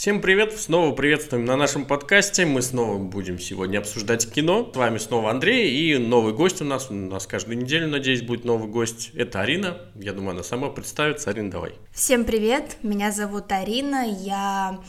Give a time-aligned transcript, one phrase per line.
[0.00, 0.58] Всем привет!
[0.58, 2.46] Снова приветствуем на нашем подкасте.
[2.46, 4.70] Мы снова будем сегодня обсуждать кино.
[4.72, 6.88] С вами снова Андрей и новый гость у нас.
[6.88, 9.10] У нас каждую неделю, надеюсь, будет новый гость.
[9.12, 9.76] Это Арина.
[9.94, 11.28] Я думаю, она сама представится.
[11.28, 11.74] Арина, давай.
[11.92, 12.78] Всем привет!
[12.82, 14.06] Меня зовут Арина.
[14.08, 14.80] Я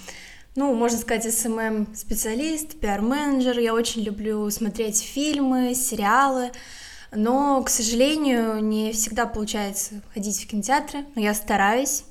[0.55, 3.59] ну, можно сказать, SMM-специалист, пиар-менеджер.
[3.59, 6.51] Я очень люблю смотреть фильмы, сериалы,
[7.13, 12.05] но, к сожалению, не всегда получается ходить в кинотеатры, но я стараюсь.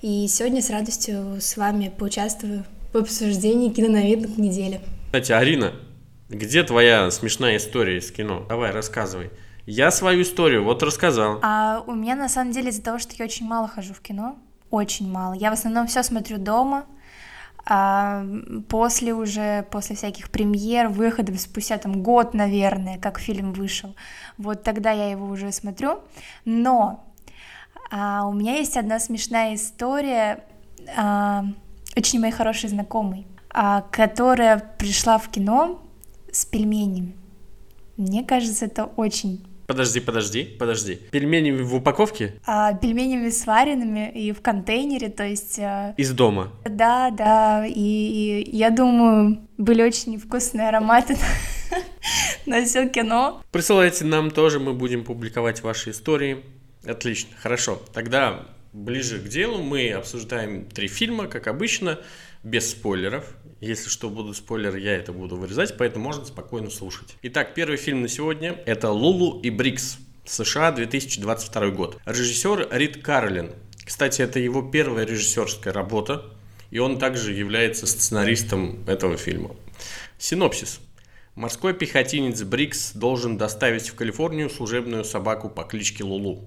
[0.00, 4.80] И сегодня с радостью с вами поучаствую в обсуждении киноновинок недели.
[5.06, 5.72] Кстати, Арина,
[6.28, 8.46] где твоя смешная история из кино?
[8.48, 9.32] Давай, рассказывай.
[9.66, 11.40] Я свою историю вот рассказал.
[11.42, 14.38] А у меня на самом деле из-за того, что я очень мало хожу в кино,
[14.70, 15.32] очень мало.
[15.32, 16.84] Я в основном все смотрю дома,
[17.66, 18.24] а
[18.68, 23.96] после уже, после всяких премьер, выходов, спустя там год, наверное, как фильм вышел,
[24.36, 26.02] вот тогда я его уже смотрю,
[26.44, 27.07] но
[27.90, 30.44] а, у меня есть одна смешная история,
[30.96, 31.44] а,
[31.96, 35.82] очень моей хорошей знакомой, а, которая пришла в кино
[36.30, 37.16] с пельменями.
[37.96, 40.94] Мне кажется, это очень Подожди, подожди, подожди.
[41.10, 42.40] Пельменями в упаковке?
[42.46, 45.58] А, пельменями сваренными и в контейнере, то есть...
[45.58, 45.92] А...
[45.98, 46.50] Из дома?
[46.64, 51.18] Да, да, и, и я думаю, были очень вкусные ароматы
[52.46, 53.42] на все кино.
[53.52, 56.42] Присылайте нам тоже, мы будем публиковать ваши истории.
[56.84, 57.82] Отлично, хорошо.
[57.92, 61.98] Тогда ближе к делу мы обсуждаем три фильма, как обычно,
[62.42, 63.24] без спойлеров.
[63.60, 67.16] Если что, будут спойлеры, я это буду вырезать, поэтому можно спокойно слушать.
[67.22, 71.98] Итак, первый фильм на сегодня– это «Лулу и Брикс», США, 2022 год.
[72.04, 73.52] Режиссер Рид Карлин.
[73.84, 76.26] Кстати, это его первая режиссерская работа,
[76.70, 79.56] и он также является сценаристом этого фильма.
[80.18, 80.80] Синопсис.
[81.34, 86.44] Морской пехотинец Брикс должен доставить в Калифорнию служебную собаку по кличке Лулу.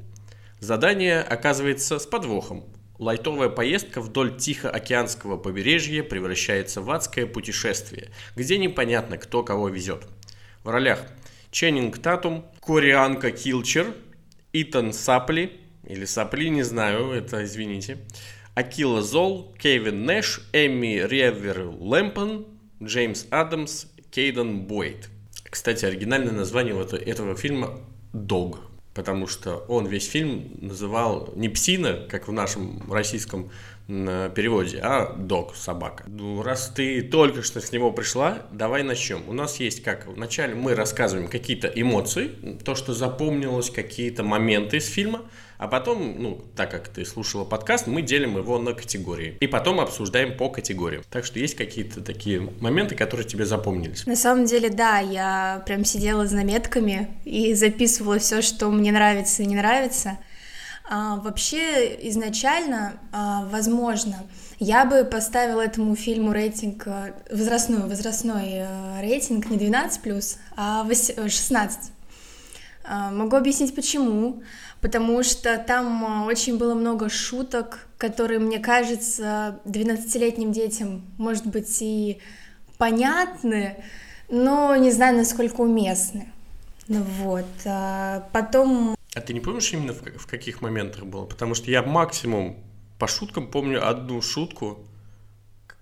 [0.62, 2.64] Задание оказывается с подвохом.
[3.00, 10.06] Лайтовая поездка вдоль Тихоокеанского побережья превращается в адское путешествие, где непонятно, кто кого везет.
[10.64, 11.00] В ролях
[11.50, 13.88] Ченнинг Татум, Корианка Килчер,
[14.54, 17.98] Итан Сапли, или Сапли, не знаю, это извините,
[18.54, 22.46] Акила Зол, Кевин Нэш, Эми Ревер Лэмпон,
[22.84, 25.10] Джеймс Адамс, Кейден Бойт.
[25.50, 27.80] Кстати, оригинальное название этого фильма
[28.14, 33.52] «Дог» потому что он весь фильм называл не псина, как в нашем российском
[33.88, 36.06] переводе, а дог, собака.
[36.08, 39.28] Ну, раз ты только что с него пришла, давай начнем.
[39.28, 44.88] У нас есть как, вначале мы рассказываем какие-то эмоции, то, что запомнилось, какие-то моменты из
[44.88, 45.24] фильма,
[45.62, 49.38] а потом, ну, так как ты слушала подкаст, мы делим его на категории.
[49.42, 51.04] И потом обсуждаем по категориям.
[51.12, 54.08] Так что есть какие-то такие моменты, которые тебе запомнились.
[54.08, 59.44] На самом деле, да, я прям сидела с заметками и записывала все, что мне нравится
[59.44, 60.18] и не нравится.
[60.90, 64.24] А, вообще, изначально, а, возможно,
[64.58, 71.92] я бы поставила этому фильму рейтинг, а, возрастной, возрастной а, рейтинг не 12+, а 16.
[72.84, 74.42] А, могу объяснить почему
[74.82, 81.82] потому что там а, очень было много шуток, которые, мне кажется, 12-летним детям, может быть,
[81.82, 82.20] и
[82.78, 83.84] понятны,
[84.28, 86.32] но не знаю, насколько уместны.
[86.88, 88.96] Ну вот, а потом...
[89.14, 91.26] А ты не помнишь именно в, в каких моментах было?
[91.26, 92.58] Потому что я максимум
[92.98, 94.80] по шуткам помню одну шутку,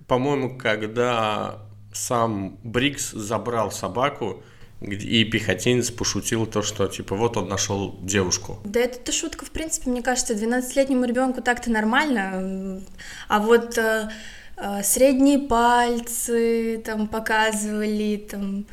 [0.08, 1.60] по-моему, когда
[1.94, 4.44] сам Брикс забрал собаку,
[4.82, 8.60] и пехотинец пошутил то, что типа вот он нашел девушку.
[8.64, 12.82] Да это шутка, в принципе, мне кажется, 12-летнему ребенку так-то нормально.
[13.28, 14.10] А вот э,
[14.56, 18.66] э, средние пальцы там показывали, там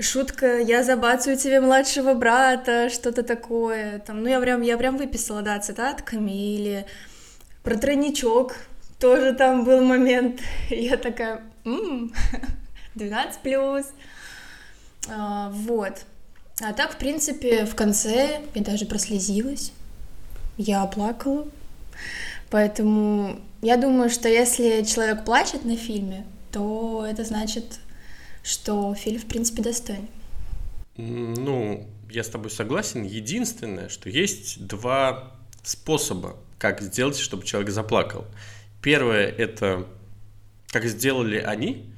[0.00, 4.00] шутка «я забацаю тебе младшего брата», что-то такое.
[4.00, 6.56] Там, ну, я прям, я прям выписала, да, цитатками.
[6.56, 6.86] Или
[7.62, 8.56] про тройничок
[8.98, 10.40] тоже там был момент.
[10.70, 12.12] Я такая «М-м,
[12.96, 13.86] 12 плюс».
[15.08, 16.04] А, вот.
[16.60, 19.72] А так, в принципе, в конце я даже прослезилась.
[20.56, 21.46] Я плакала.
[22.50, 27.80] Поэтому я думаю, что если человек плачет на фильме, то это значит,
[28.42, 30.08] что фильм, в принципе, достоин.
[30.96, 33.04] Ну, я с тобой согласен.
[33.04, 35.32] Единственное, что есть два
[35.62, 38.26] способа, как сделать, чтобы человек заплакал.
[38.82, 39.86] Первое– это
[40.68, 41.91] как сделали они,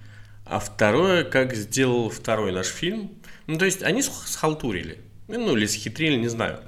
[0.46, 3.11] а второе, как сделал второй наш фильм.
[3.46, 4.99] Ну, то есть они схалтурили.
[5.29, 6.61] Ну, или схитрили, не знаю.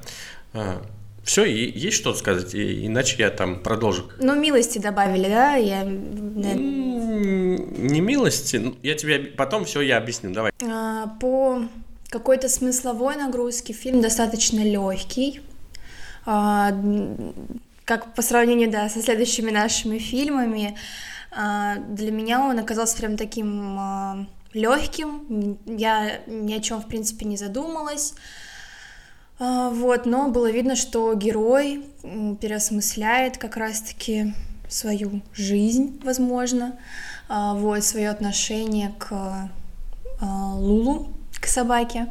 [0.52, 0.82] А,
[1.23, 4.11] все, и есть что сказать, и, иначе я там продолжу.
[4.19, 5.56] Ну, милости добавили, да?
[5.56, 5.84] Я...
[5.84, 10.52] Не милости, ну, я тебе потом все я объясню, давай.
[10.62, 11.62] А, по
[12.08, 15.40] какой-то смысловой нагрузке фильм достаточно легкий.
[16.25, 16.73] А,
[17.84, 20.76] как по сравнению, да, со следующими нашими фильмами.
[21.38, 27.26] А, для меня он оказался прям таким а, легким, я ни о чем, в принципе,
[27.26, 28.14] не задумалась.
[29.38, 34.32] А, вот, но было видно, что герой переосмысляет как раз-таки
[34.66, 36.78] свою жизнь, возможно,
[37.28, 39.50] вот, свое отношение к
[40.20, 42.08] Лулу, к собаке,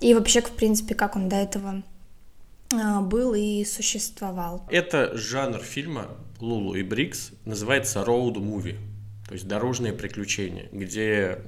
[0.00, 1.82] и вообще, в принципе, как он до этого
[2.70, 4.64] был и существовал.
[4.68, 6.08] Это жанр фильма
[6.44, 8.76] Лулу и Брикс называется road movie,
[9.26, 11.38] то есть дорожные приключения, где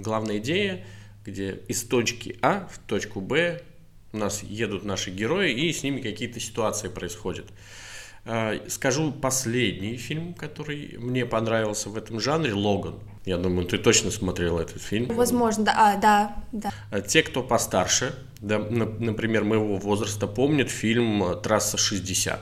[0.00, 0.84] главная идея,
[1.24, 3.62] где из точки А в точку Б
[4.12, 7.46] у нас едут наши герои и с ними какие-то ситуации происходят.
[8.24, 12.98] А, скажу последний фильм, который мне понравился в этом жанре, Логан.
[13.24, 15.14] Я думаю, ты точно смотрел этот фильм.
[15.14, 16.70] Возможно, да, а, да, да.
[16.90, 22.38] А те, кто постарше, да, например, моего возраста, помнят фильм «Трасса 60»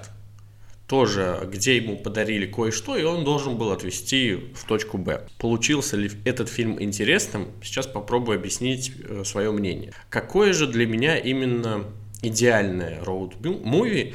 [0.89, 5.27] тоже, где ему подарили кое-что, и он должен был отвезти в точку Б.
[5.39, 7.49] Получился ли этот фильм интересным?
[7.63, 9.93] Сейчас попробую объяснить э, свое мнение.
[10.09, 11.85] Какое же для меня именно
[12.23, 14.15] идеальное роуд-муви?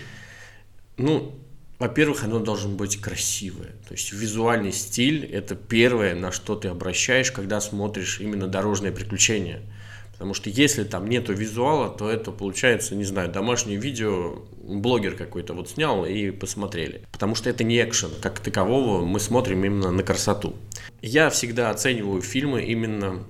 [0.97, 1.35] Ну,
[1.77, 3.75] во-первых, оно должно быть красивое.
[3.87, 9.61] То есть визуальный стиль– это первое, на что ты обращаешь, когда смотришь именно дорожные приключения–
[10.13, 15.53] Потому что если там нету визуала, то это получается, не знаю, домашнее видео блогер какой-то
[15.53, 17.03] вот снял и посмотрели.
[17.11, 18.11] Потому что это не экшен.
[18.21, 20.55] Как такового мы смотрим именно на красоту.
[21.01, 23.23] Я всегда оцениваю фильмы именно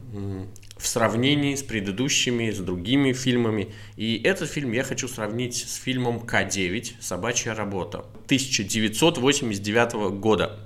[0.78, 3.70] в сравнении с предыдущими, с другими фильмами.
[3.96, 10.60] И этот фильм я хочу сравнить с фильмом К-9 «Собачья работа» 1989 года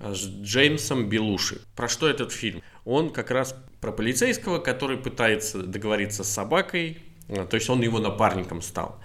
[0.00, 1.60] с Джеймсом Белуши.
[1.76, 2.62] Про что этот фильм?
[2.84, 6.98] Он как раз про полицейского, который пытается договориться с собакой,
[7.28, 8.98] а, то есть он его напарником стал.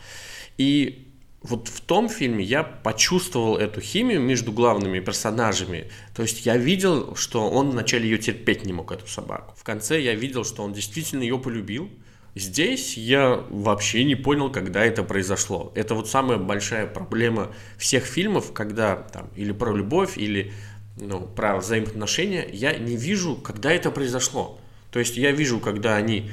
[0.58, 1.12] И
[1.42, 5.92] вот в том фильме я почувствовал эту химию между главными персонажами.
[6.16, 9.54] То есть я видел, что он вначале ее терпеть не мог, эту собаку.
[9.56, 11.90] В конце я видел, что он действительно ее полюбил.
[12.34, 15.72] Здесь я вообще не понял, когда это произошло.
[15.76, 20.52] Это вот самая большая проблема всех фильмов, когда там или про любовь, или
[20.98, 24.60] ну, про взаимоотношения, я не вижу, когда это произошло.
[24.92, 26.30] То есть я вижу, когда они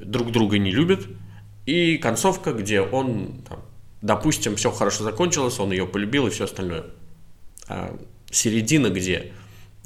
[0.00, 1.06] друг друга не любят,
[1.66, 3.60] и концовка, где он, там,
[4.02, 6.86] допустим, все хорошо закончилось, он ее полюбил и все остальное.
[7.68, 7.96] А
[8.30, 9.32] середина где?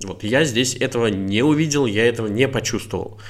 [0.03, 3.21] Вот я здесь этого не увидел, я этого не почувствовал.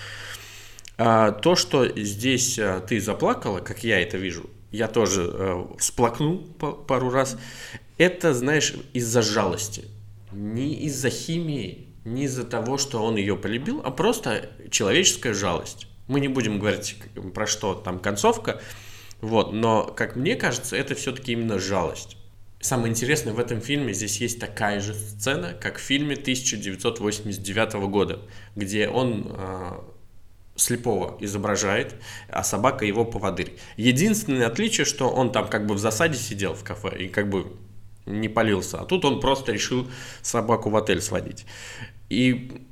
[0.97, 6.39] А то, что здесь а, ты заплакала, как я это вижу, я тоже а, всплакнул
[6.87, 7.37] пару раз,
[7.99, 9.85] это, знаешь, из-за жалости.
[10.35, 15.87] Не из-за химии, не из-за того, что он ее полюбил, а просто человеческая жалость.
[16.09, 16.97] Мы не будем говорить
[17.33, 18.61] про что там концовка,
[19.21, 22.17] вот, но, как мне кажется, это все-таки именно жалость.
[22.61, 28.23] Самое интересное в этом фильме, здесь есть такая же сцена, как в фильме 1989 года,
[28.57, 29.73] где он э,
[30.57, 31.95] слепого изображает,
[32.29, 33.55] а собака его поводырь.
[33.77, 37.53] Единственное отличие, что он там как бы в засаде сидел в кафе и как бы
[38.07, 39.89] не полился, а тут он просто решил
[40.23, 41.47] собаку в отель сводить.
[42.09, 42.65] И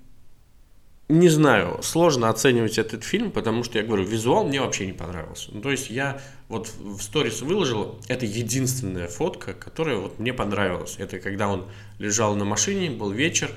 [1.08, 5.50] не знаю, сложно оценивать этот фильм, потому что, я говорю, визуал мне вообще не понравился.
[5.52, 10.96] Ну, то есть я вот в сторис выложил, это единственная фотка, которая вот мне понравилась.
[10.99, 11.67] Это когда он
[11.99, 13.50] лежал на машине, был вечер,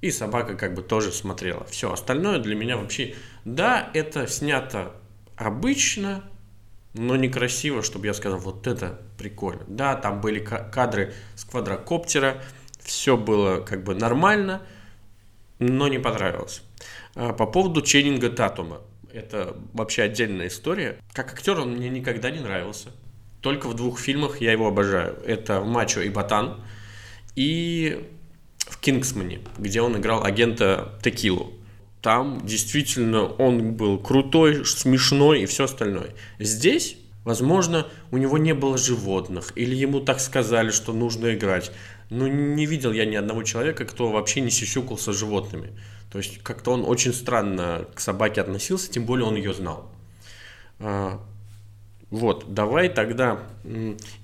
[0.00, 1.64] и собака как бы тоже смотрела.
[1.66, 3.14] Все, остальное для меня вообще...
[3.44, 4.92] Да, это снято
[5.36, 6.24] обычно,
[6.96, 9.62] но некрасиво, чтобы я сказал, вот это прикольно.
[9.66, 12.42] Да, там были кадры с квадрокоптера,
[12.80, 14.62] все было как бы нормально–
[15.58, 16.62] но не понравилось.
[17.14, 18.80] А, по поводу Ченнинга Татума.
[19.12, 20.98] Это вообще отдельная история.
[21.12, 22.90] Как актер он мне никогда не нравился.
[23.40, 25.16] Только в двух фильмах я его обожаю.
[25.24, 26.62] Это в «Мачо и Ботан»
[27.34, 28.10] и
[28.58, 31.54] в «Кингсмане», где он играл агента Текилу.
[32.02, 36.14] Там действительно он был крутой, смешной и все остальное.
[36.38, 41.72] Здесь, возможно, у него не было животных, или ему так сказали, что нужно играть.
[42.10, 45.72] Ну, не видел я ни одного человека, кто вообще не сисюкался с животными.
[46.12, 49.90] То есть как-то он очень странно к собаке относился, тем более он ее знал.
[50.78, 51.20] А,
[52.10, 53.40] вот, давай тогда...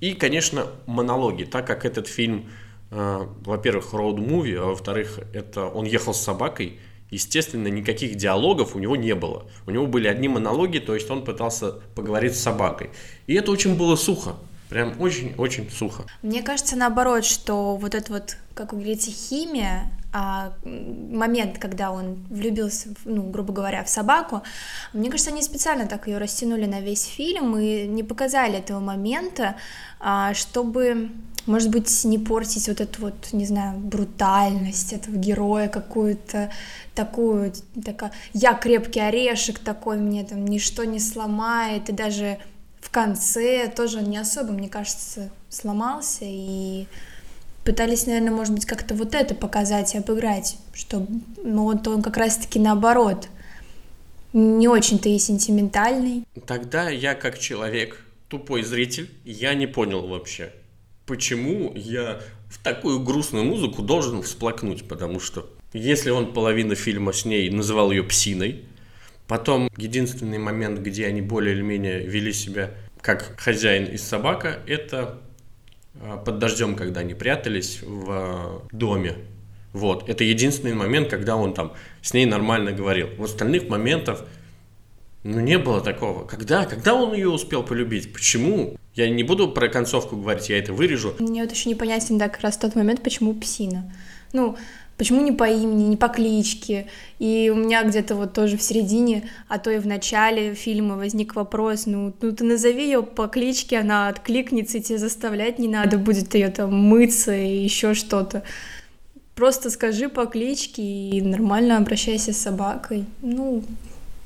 [0.00, 2.48] И, конечно, монологи, так как этот фильм,
[2.90, 6.78] а, во-первых, роуд-муви, а во-вторых, это он ехал с собакой,
[7.12, 9.44] естественно, никаких диалогов у него не было.
[9.66, 12.90] У него были одни монологи, то есть он пытался поговорить с собакой.
[13.28, 14.36] И это очень было сухо.
[14.68, 16.04] Прям очень-очень сухо.
[16.22, 22.24] Мне кажется, наоборот, что вот это вот, как вы говорите, химия, а, момент, когда он
[22.30, 24.42] влюбился, ну, грубо говоря, в собаку,
[24.94, 29.56] мне кажется, они специально так ее растянули на весь фильм и не показали этого момента,
[30.00, 31.10] а, чтобы
[31.46, 36.50] может быть, не портить вот эту вот, не знаю, брутальность этого героя, какую-то
[36.94, 37.52] такую,
[37.84, 42.38] такая, я крепкий орешек такой, мне там ничто не сломает, и даже
[42.80, 46.86] в конце тоже не особо, мне кажется, сломался, и
[47.64, 51.06] пытались, наверное, может быть, как-то вот это показать и обыграть, что,
[51.42, 53.28] ну, вот он как раз-таки наоборот,
[54.32, 56.24] не очень-то и сентиментальный.
[56.46, 60.52] Тогда я как человек, тупой зритель, я не понял вообще,
[61.06, 67.24] почему я в такую грустную музыку должен всплакнуть, потому что если он половину фильма с
[67.24, 68.64] ней называл ее псиной,
[69.26, 75.18] потом единственный момент, где они более или менее вели себя как хозяин и собака, это
[76.00, 79.16] а, под дождем, когда они прятались в доме.
[79.72, 83.08] Вот, это единственный момент, когда он там с ней нормально говорил.
[83.16, 84.22] В остальных моментов,
[85.24, 86.26] ну, не было такого.
[86.26, 86.66] Когда?
[86.66, 88.12] Когда он ее успел полюбить?
[88.12, 88.76] Почему?
[88.94, 91.14] Я не буду про концовку говорить, я это вырежу.
[91.18, 93.90] Мне вот еще непонятен, да, как раз тот момент, почему псина.
[94.34, 94.56] Ну,
[94.98, 96.86] почему не по имени, не по кличке.
[97.18, 101.34] И у меня где-то вот тоже в середине, а то и в начале фильма возник
[101.34, 105.96] вопрос, ну, ну ты назови ее по кличке, она откликнется, и тебе заставлять не надо
[105.98, 108.42] будет ее там мыться и еще что-то.
[109.34, 113.06] Просто скажи по кличке и нормально обращайся с собакой.
[113.22, 113.64] Ну,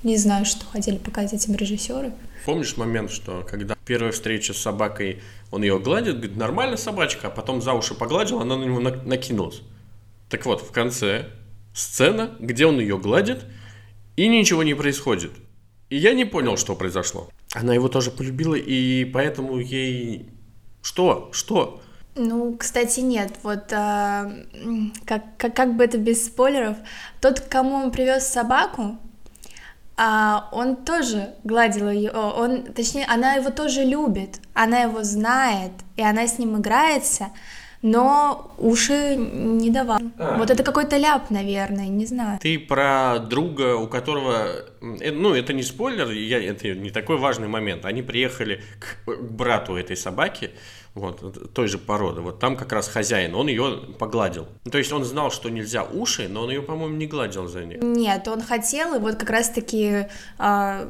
[0.07, 2.13] не знаю, что хотели показать этим режиссеры.
[2.45, 5.21] Помнишь момент, что когда первая встреча с собакой,
[5.51, 9.63] он ее гладит, говорит, нормальная собачка, а потом за уши погладил, она на него накинулась.
[10.31, 11.27] Так вот, в конце
[11.75, 13.45] сцена, где он ее гладит,
[14.17, 15.33] и ничего не происходит.
[15.91, 17.29] И я не понял, что произошло.
[17.53, 20.29] Она его тоже полюбила, и поэтому ей...
[20.83, 21.31] Что?
[21.33, 21.81] Что?
[22.15, 23.33] Ну, кстати, нет.
[23.43, 24.33] Вот а,
[25.05, 26.77] как, как, как бы это без спойлеров,
[27.21, 28.99] тот, кому он привез собаку,
[29.97, 36.03] а он тоже гладил ее, он, точнее, она его тоже любит, она его знает, и
[36.03, 37.29] она с ним играется,
[37.81, 40.01] но уши не давал.
[40.19, 40.37] А.
[40.37, 42.39] Вот это какой-то ляп, наверное, не знаю.
[42.43, 44.49] Ты про друга, у которого,
[45.01, 47.85] э, ну, это не спойлер, я, это не такой важный момент.
[47.85, 50.51] Они приехали к, к брату этой собаки,
[50.97, 52.23] вот, той же породы.
[52.23, 54.47] Вот там как раз хозяин, он ее погладил.
[54.65, 57.65] Ну, то есть он знал, что нельзя уши, но он ее, по-моему, не гладил за
[57.65, 57.83] них.
[57.83, 60.89] Нет, он хотел, и вот как раз-таки э,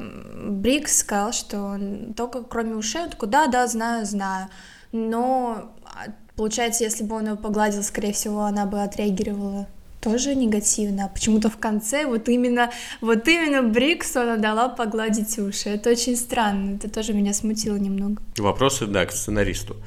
[0.49, 4.47] Брикс сказал, что он только кроме ушей, он такой, да, да, знаю, знаю.
[4.93, 9.67] Но а, получается, если бы он ее погладил, скорее всего, она бы отреагировала
[10.01, 15.69] тоже негативно, а почему-то в конце вот именно, вот именно Бриксу она дала погладить уши.
[15.69, 18.21] Это очень странно, это тоже меня смутило немного.
[18.37, 19.77] Вопросы, да, к сценаристу.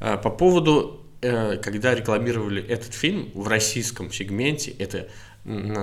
[0.00, 5.08] А, по поводу, э, когда рекламировали этот фильм в российском сегменте, это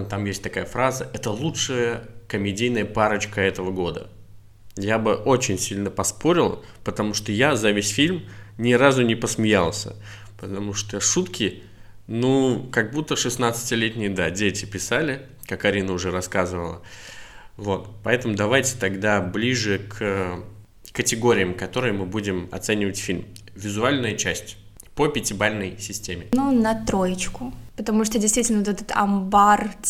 [0.10, 4.08] там есть такая фраза, это лучшая комедийная парочка этого года.
[4.76, 8.24] Я бы очень сильно поспорил, потому что я за весь фильм
[8.60, 9.96] ни разу не посмеялся,
[10.40, 11.64] потому что шутки
[12.08, 16.82] ну, как будто 16-летние, да, дети писали, как Арина уже рассказывала.
[17.58, 20.40] Вот, поэтому давайте тогда ближе к
[20.92, 23.26] категориям, которые мы будем оценивать фильм.
[23.56, 24.58] Визуальная часть
[24.96, 26.28] по пятибальной системе.
[26.34, 27.54] Ну, на троечку.
[27.76, 29.82] Потому что действительно вот этот амбар-дом,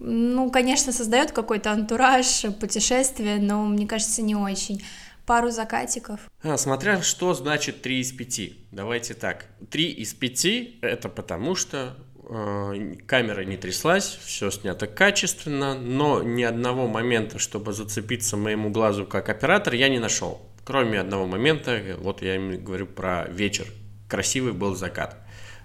[0.00, 4.82] ну, конечно, создает какой-то антураж путешествия, но мне кажется, не очень
[5.26, 6.20] пару закатиков.
[6.42, 8.40] А, смотря что значит 3 из 5.
[8.70, 9.46] Давайте так.
[9.70, 10.46] 3 из 5
[10.82, 11.96] это потому что
[12.28, 19.06] э, камера не тряслась, все снято качественно, но ни одного момента, чтобы зацепиться моему глазу
[19.06, 20.40] как оператор, я не нашел.
[20.64, 23.66] Кроме одного момента, вот я им говорю про вечер.
[24.08, 25.16] Красивый был закат.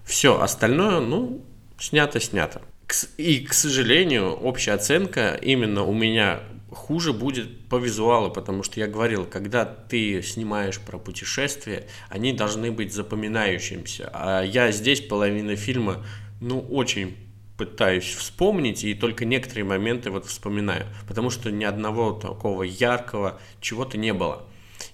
[0.04, 1.46] Все остальное, ну,
[1.78, 2.62] снято-снято.
[3.18, 6.40] И, к сожалению, общая оценка именно у меня
[6.72, 12.72] хуже будет по визуалу, потому что я говорил, когда ты снимаешь про путешествия, они должны
[12.72, 14.10] быть запоминающимися.
[14.14, 16.06] А я здесь половина фильма,
[16.42, 17.16] ну, очень
[17.58, 23.98] пытаюсь вспомнить, и только некоторые моменты вот вспоминаю, потому что ни одного такого яркого чего-то
[23.98, 24.44] не было.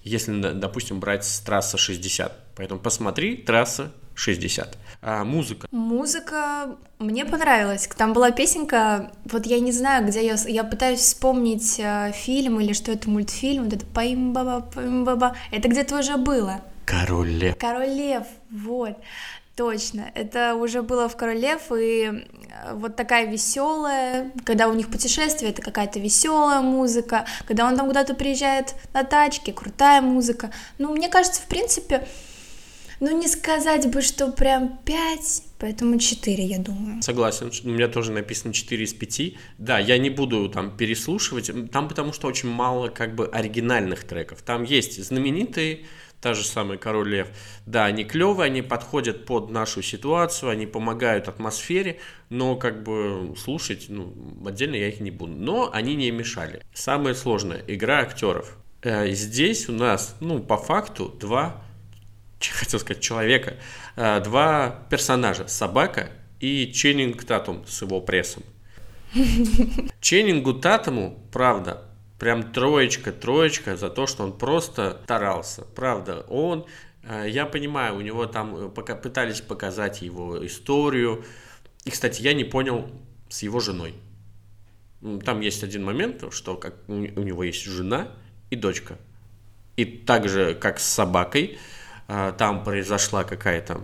[0.04, 2.32] Если, допустим, брать с трассы 60.
[2.56, 4.78] Поэтому посмотри трасса 60.
[5.02, 5.66] А музыка?
[5.70, 7.88] Музыка мне понравилась.
[7.96, 12.72] Там была песенка, вот я не знаю, где я, я пытаюсь вспомнить э, фильм или
[12.72, 16.60] что это мультфильм, вот это «Паим-баба, паим-баба», это где-то уже было.
[16.84, 17.56] Король Лев.
[17.58, 18.96] Король Лев, вот.
[19.56, 22.24] Точно, это уже было в Королев, и э,
[22.74, 28.14] вот такая веселая, когда у них путешествие, это какая-то веселая музыка, когда он там куда-то
[28.14, 30.50] приезжает на тачке, крутая музыка.
[30.78, 32.06] Ну, мне кажется, в принципе,
[33.00, 37.02] Ну, не сказать бы, что прям 5, поэтому 4, я думаю.
[37.02, 39.34] Согласен, у меня тоже написано 4 из 5.
[39.58, 44.42] Да, я не буду там переслушивать, там потому что очень мало как бы оригинальных треков.
[44.42, 45.84] Там есть знаменитые,
[46.24, 47.28] та же самая Король Лев.
[47.66, 52.00] Да, они клевые, они подходят под нашу ситуацию, они помогают атмосфере,
[52.30, 54.14] но как бы слушать, ну,
[54.46, 55.32] отдельно я их не буду.
[55.32, 56.62] Но они не мешали.
[56.72, 58.56] Самое сложное, игра актеров.
[58.80, 61.62] Э, здесь у нас, ну, по факту, два,
[62.40, 63.58] хотел сказать, человека,
[63.96, 66.08] э, два персонажа, собака
[66.40, 68.44] и Ченнинг Татум с его прессом.
[70.00, 71.82] Ченнингу Татуму, правда,
[72.18, 75.62] прям троечка, троечка за то, что он просто старался.
[75.74, 76.66] Правда, он,
[77.02, 81.24] э, я понимаю, у него там пока пытались показать его историю.
[81.84, 82.90] И, кстати, я не понял
[83.28, 83.94] с его женой.
[85.24, 88.08] Там есть один момент, что как у него есть жена,
[88.50, 88.98] и дочка.
[89.76, 91.58] И так же, как с собакой,
[92.06, 93.80] а, там произошла какая-то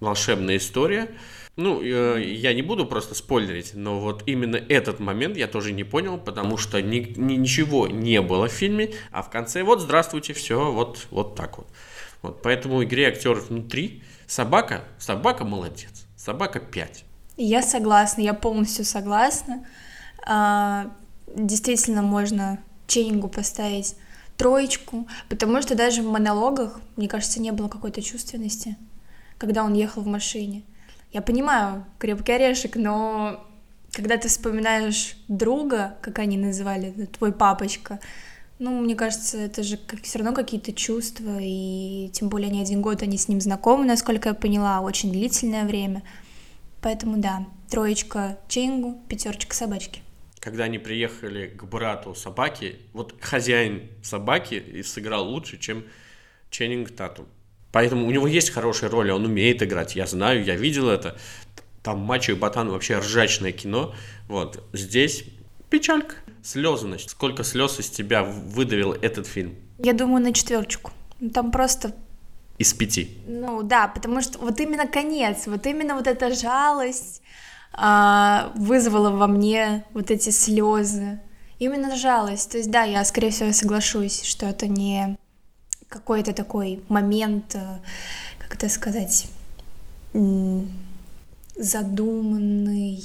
[0.00, 1.10] волшебная история.
[1.56, 5.84] Ну, э, я не буду просто спойлерить, но вот именно этот момент я тоже не
[5.84, 10.32] понял, потому что ни, ни, ничего не было в фильме, а в конце вот здравствуйте,
[10.32, 11.66] все, вот, вот так вот.
[12.22, 17.04] Вот, поэтому игре актеров внутри собака, собака молодец, собака 5.
[17.36, 19.66] Я согласна, я полностью согласна.
[20.26, 20.90] А,
[21.34, 23.96] действительно, можно Ченнингу поставить
[24.36, 28.76] троечку, потому что даже в монологах, мне кажется, не было какой-то чувственности,
[29.38, 30.62] когда он ехал в машине.
[31.12, 33.46] Я понимаю, крепкий орешек, но
[33.92, 38.00] когда ты вспоминаешь друга, как они называли, твой папочка,
[38.58, 42.82] ну, мне кажется, это же как, все равно какие-то чувства, и тем более не один
[42.82, 46.02] год они с ним знакомы, насколько я поняла, очень длительное время.
[46.82, 50.02] Поэтому да, троечка Ченгу, пятерочка собачки
[50.40, 55.84] когда они приехали к брату собаки, вот хозяин собаки и сыграл лучше, чем
[56.48, 57.26] Ченнинг Татум.
[57.72, 61.16] Поэтому у него есть хорошая роль, он умеет играть, я знаю, я видел это.
[61.82, 63.94] Там «Мачо и Ботан» вообще ржачное кино.
[64.28, 65.24] Вот здесь
[65.70, 67.10] печалька, слезность.
[67.10, 69.54] Сколько слез из тебя выдавил этот фильм?
[69.78, 70.90] Я думаю, на четверочку.
[71.32, 71.94] Там просто
[72.58, 73.18] из пяти.
[73.26, 77.22] Ну да, потому что вот именно конец, вот именно вот эта жалость,
[77.72, 81.20] а, вызвало во мне вот эти слезы.
[81.58, 82.52] Именно жалость.
[82.52, 85.16] То есть, да, я, скорее всего, соглашусь, что это не
[85.90, 87.78] какой-то такой момент, э,
[88.38, 89.28] как это сказать,
[91.56, 93.04] задуманный.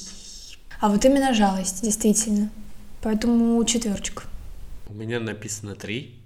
[0.80, 2.50] А вот именно жалость, действительно.
[3.02, 4.24] Поэтому четверочка.
[4.88, 6.21] У меня написано три,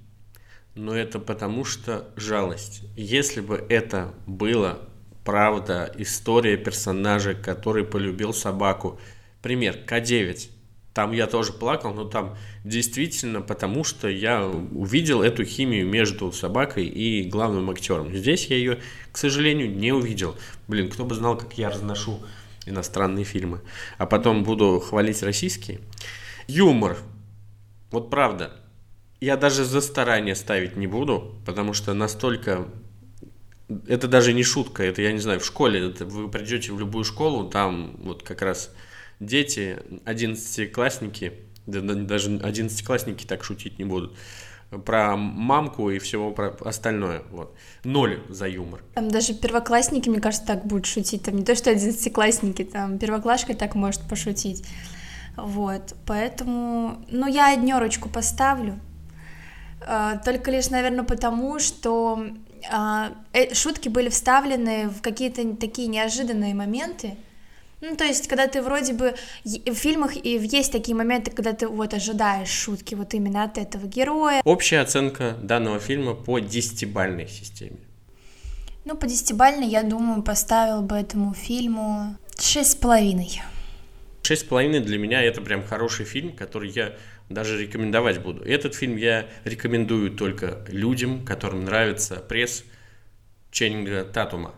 [0.76, 2.84] но это потому что жалость.
[2.95, 4.80] Если бы это было
[5.24, 9.00] правда, история персонажа, который полюбил собаку.
[9.41, 10.50] Пример, К9.
[10.93, 16.86] Там я тоже плакал, но там действительно потому, что я увидел эту химию между собакой
[16.86, 18.15] и главным актером.
[18.15, 18.80] Здесь я ее,
[19.12, 20.36] к сожалению, не увидел.
[20.67, 22.19] Блин, кто бы знал, как я разношу
[22.65, 23.62] иностранные фильмы.
[23.97, 25.80] А потом буду хвалить российские.
[26.47, 26.97] Юмор.
[27.91, 28.52] Вот правда.
[29.21, 32.67] Я даже за старание ставить не буду, потому что настолько
[33.88, 37.04] это даже не шутка, это, я не знаю, в школе, это вы придете в любую
[37.04, 38.73] школу, там вот как раз
[39.19, 41.34] дети, одиннадцатиклассники,
[41.65, 44.17] даже одиннадцатиклассники так шутить не будут,
[44.86, 47.55] про мамку и всего про остальное, вот.
[47.84, 48.84] Ноль за юмор.
[48.93, 53.55] Там даже первоклассники, мне кажется, так будут шутить, там не то, что одиннадцатиклассники, там первоклашка
[53.55, 54.65] так может пошутить,
[55.36, 58.79] вот, поэтому, ну, я однерочку поставлю,
[59.82, 62.27] а, только лишь, наверное, потому, что
[62.71, 67.15] а, э, шутки были вставлены в какие-то такие неожиданные моменты.
[67.81, 69.15] Ну, то есть, когда ты вроде бы
[69.45, 73.87] в фильмах и есть такие моменты, когда ты вот ожидаешь шутки вот именно от этого
[73.87, 74.41] героя.
[74.43, 77.77] Общая оценка данного фильма по десятибальной системе.
[78.83, 83.41] Ну, по десятибальной, я думаю, поставил бы этому фильму шесть с половиной.
[84.23, 86.95] Шесть с половиной для меня это прям хороший фильм, который я
[87.29, 88.43] даже рекомендовать буду.
[88.43, 92.65] Этот фильм я рекомендую только людям, которым нравится пресс
[93.51, 94.53] Ченнинга Татума,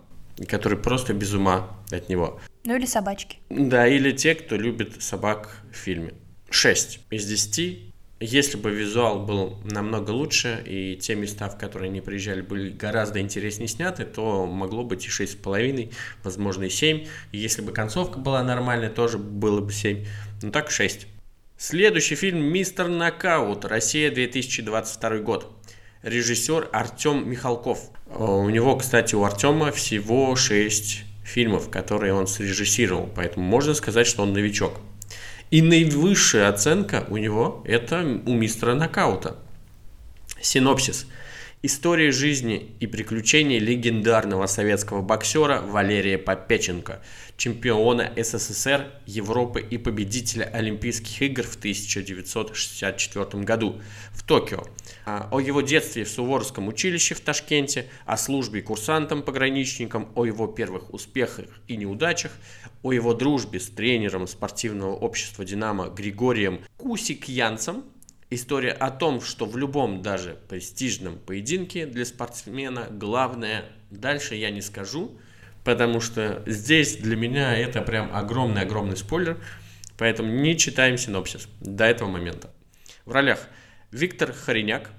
[0.47, 2.39] который просто без ума от него.
[2.63, 3.37] Ну или собачки.
[3.49, 6.13] Да, или те, кто любит собак в фильме.
[6.49, 7.91] 6 из 10.
[8.19, 13.19] Если бы визуал был намного лучше, и те места, в которые они приезжали, были гораздо
[13.19, 15.91] интереснее сняты, то могло быть и 6,5,
[16.23, 17.07] возможно и 7.
[17.31, 20.05] И если бы концовка была нормальная, тоже было бы 7.
[20.43, 21.07] Ну так 6.
[21.57, 23.65] Следующий фильм «Мистер Нокаут.
[23.65, 25.51] Россия, 2022 год».
[26.03, 27.91] Режиссер Артем Михалков.
[28.07, 34.05] Э, у него, кстати, у Артема всего 6 фильмов, которые он срежиссировал, поэтому можно сказать,
[34.05, 34.79] что он новичок.
[35.49, 39.35] И наивысшая оценка у него это у мистера Нокаута.
[40.41, 41.07] Синопсис.
[41.63, 47.03] История жизни и приключений легендарного советского боксера Валерия Попеченко,
[47.37, 53.79] чемпиона СССР, Европы и победителя Олимпийских игр в 1964 году
[54.11, 54.65] в Токио.
[55.05, 60.91] А, о его детстве в Суворовском училище в Ташкенте, о службе курсантом-пограничником, о его первых
[60.91, 62.31] успехах и неудачах,
[62.81, 67.83] о его дружбе с тренером спортивного общества «Динамо» Григорием Кусикьянцем,
[68.33, 74.61] История о том, что в любом даже престижном поединке для спортсмена главное, дальше я не
[74.61, 75.19] скажу,
[75.65, 79.37] потому что здесь для меня это прям огромный-огромный спойлер,
[79.97, 82.49] поэтому не читаем синопсис до этого момента.
[83.03, 83.49] В ролях
[83.91, 84.91] Виктор Хореняк,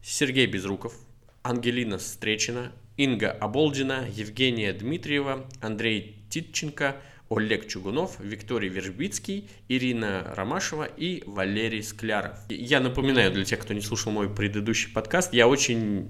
[0.00, 0.94] Сергей Безруков,
[1.42, 11.22] Ангелина Встречина, Инга Оболдина, Евгения Дмитриева, Андрей Титченко– Олег Чугунов, Викторий Вербицкий, Ирина Ромашева и
[11.26, 12.38] Валерий Скляров.
[12.48, 16.08] Я напоминаю для тех, кто не слушал мой предыдущий подкаст, я очень,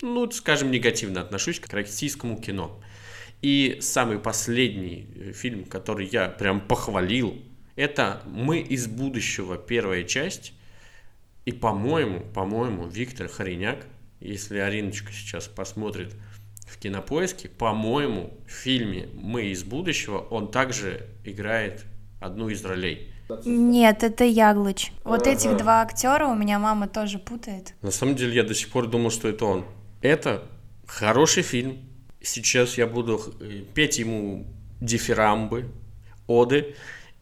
[0.00, 2.82] ну, скажем, негативно отношусь к российскому кино.
[3.42, 7.42] И самый последний э, фильм, который я прям похвалил,
[7.74, 10.52] это «Мы из будущего», первая часть.
[11.44, 13.86] И, по-моему, по-моему, Виктор Хореняк,
[14.20, 16.14] если Ариночка сейчас посмотрит
[16.72, 21.84] в кинопоиске, по-моему, в фильме «Мы из будущего» он также играет
[22.20, 23.12] одну из ролей.
[23.44, 24.92] Нет, это Яглыч.
[25.04, 25.30] Вот ага.
[25.30, 27.74] этих два актера у меня мама тоже путает.
[27.82, 29.64] На самом деле я до сих пор думал, что это он.
[30.00, 30.42] Это
[30.86, 31.78] хороший фильм.
[32.20, 34.46] Сейчас я буду э, петь ему
[34.80, 35.70] дифирамбы,
[36.26, 36.74] оды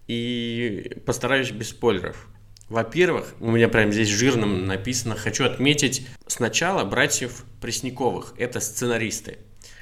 [0.06, 2.29] и постараюсь без спойлеров.
[2.70, 9.38] Во-первых, у меня прямо здесь жирным написано, хочу отметить сначала братьев Пресняковых, это сценаристы.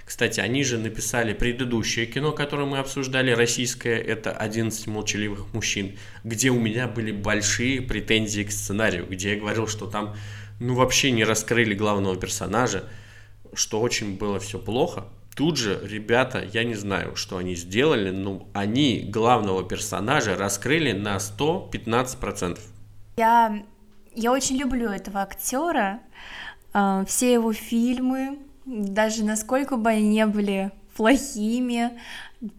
[0.07, 6.49] Кстати, они же написали предыдущее кино, которое мы обсуждали, российское, это «11 молчаливых мужчин», где
[6.49, 10.17] у меня были большие претензии к сценарию, где я говорил, что там
[10.59, 12.85] ну вообще не раскрыли главного персонажа,
[13.53, 15.05] что очень было все плохо.
[15.37, 21.19] Тут же ребята, я не знаю, что они сделали, но они главного персонажа раскрыли на
[21.19, 22.59] 115%.
[23.19, 23.65] Я,
[24.15, 25.99] я очень люблю этого актера,
[26.73, 31.99] э, все его фильмы, даже насколько бы они не были плохими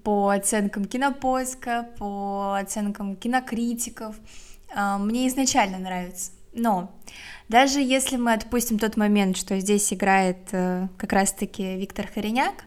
[0.04, 4.18] по оценкам кинопоиска, по оценкам кинокритиков,
[4.76, 6.34] э, мне изначально нравится.
[6.52, 6.92] Но
[7.48, 12.66] даже если мы отпустим тот момент, что здесь играет э, как раз-таки Виктор Хореняк,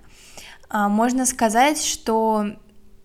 [0.70, 2.46] можно сказать, что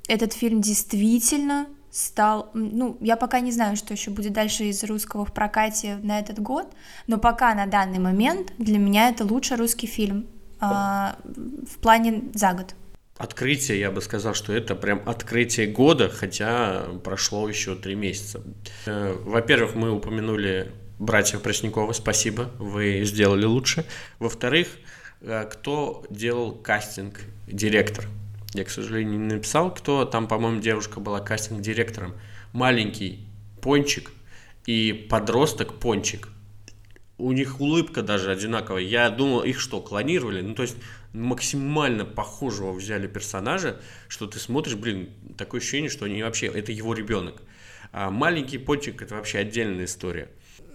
[0.08, 1.68] этот фильм действительно
[1.98, 6.20] стал, ну, я пока не знаю, что еще будет дальше из русского в прокате на
[6.20, 6.72] этот год,
[7.08, 10.28] но пока на данный момент для меня это лучший русский фильм
[10.60, 12.76] а, в плане за год.
[13.18, 18.44] Открытие, я бы сказал, что это прям открытие года, хотя прошло еще три месяца.
[18.86, 23.86] Э, во-первых, мы упомянули братьев Преснякова, спасибо, вы сделали лучше.
[24.20, 24.68] Во-вторых,
[25.22, 28.06] э, кто делал кастинг, директор
[28.58, 32.16] я, к сожалению, не написал, кто там, по-моему, девушка была кастинг-директором.
[32.54, 33.28] Маленький
[33.62, 34.12] пончик
[34.66, 36.30] и подросток пончик.
[37.18, 38.82] У них улыбка даже одинаковая.
[38.82, 40.42] Я думал, их что, клонировали?
[40.42, 40.78] Ну, то есть
[41.14, 46.94] максимально похожего взяли персонажа, что ты смотришь, блин, такое ощущение, что они вообще, это его
[46.94, 47.42] ребенок.
[47.92, 50.30] А маленький пончик это вообще отдельная история.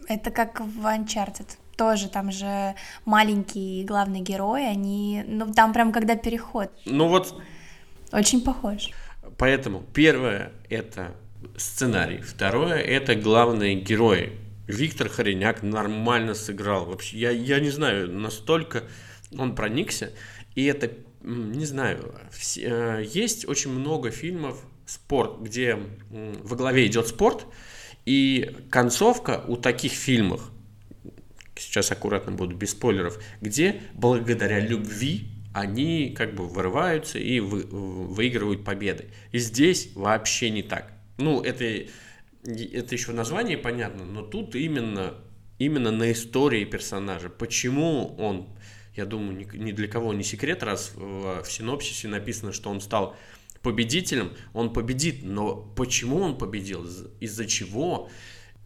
[0.09, 6.17] Это как в Uncharted тоже там же маленький главный герой, они, ну там прям когда
[6.17, 6.71] переход.
[6.85, 7.41] Ну вот
[8.13, 8.91] очень похож.
[9.39, 11.15] Поэтому первое это
[11.57, 14.33] сценарий, второе это главные герои.
[14.67, 16.87] Виктор Хореняк нормально сыграл.
[16.87, 18.85] Вообще, я, я не знаю, настолько
[19.37, 20.13] он проникся.
[20.55, 20.91] И это,
[21.23, 25.79] не знаю, все, э, есть очень много фильмов спорт, где
[26.11, 27.47] во главе идет спорт,
[28.05, 30.51] и концовка у таких фильмов,
[31.57, 38.65] сейчас аккуратно буду без спойлеров, где благодаря любви они как бы вырываются и вы, выигрывают
[38.65, 39.09] победы.
[39.33, 40.93] И здесь вообще не так.
[41.19, 41.65] Ну, это,
[42.45, 45.15] это еще название понятно, но тут именно,
[45.59, 47.29] именно на истории персонажа.
[47.29, 48.49] Почему он,
[48.97, 53.17] я думаю, ни, для кого не секрет, раз в, в синопсисе написано, что он стал
[53.63, 56.87] победителем, он победит, но почему он победил,
[57.21, 58.09] из-за чего?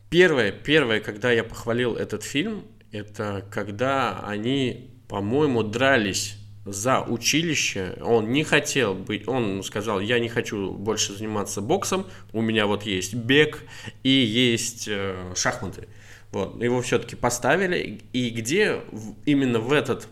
[0.09, 7.97] Первое, первое, когда я похвалил этот фильм, это когда они, по-моему, дрались за училище.
[8.03, 12.83] Он не хотел быть, он сказал, я не хочу больше заниматься боксом, у меня вот
[12.83, 13.63] есть бег
[14.03, 15.89] и есть э, шахматы.
[16.33, 18.83] Вот, его все-таки поставили, и где
[19.25, 20.09] именно в этот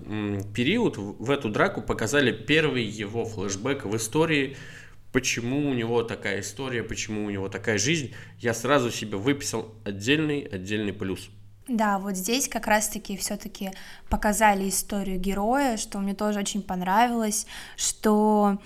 [0.54, 4.56] период, в эту драку показали первый его флешбэк в истории,
[5.12, 10.42] почему у него такая история, почему у него такая жизнь, я сразу себе выписал отдельный,
[10.42, 11.30] отдельный плюс.
[11.66, 13.72] Да, вот здесь как раз-таки все-таки
[14.10, 17.46] показали историю героя, что мне тоже очень понравилось,
[17.76, 18.58] что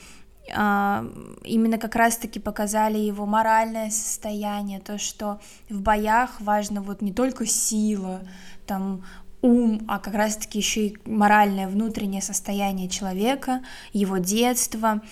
[0.52, 1.06] а,
[1.44, 7.46] именно как раз-таки показали его моральное состояние, то, что в боях важно вот не только
[7.46, 8.20] сила,
[8.66, 9.04] там
[9.42, 15.02] ум, а как раз-таки еще и моральное внутреннее состояние человека, его детство.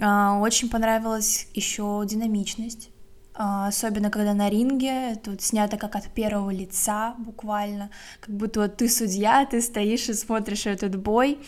[0.00, 2.90] А, очень понравилась еще динамичность
[3.36, 8.88] особенно когда на ринге, тут снято как от первого лица буквально, как будто вот ты
[8.88, 11.38] судья, ты стоишь и смотришь этот бой,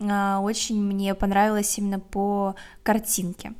[0.00, 3.52] а, очень мне понравилось именно по картинке.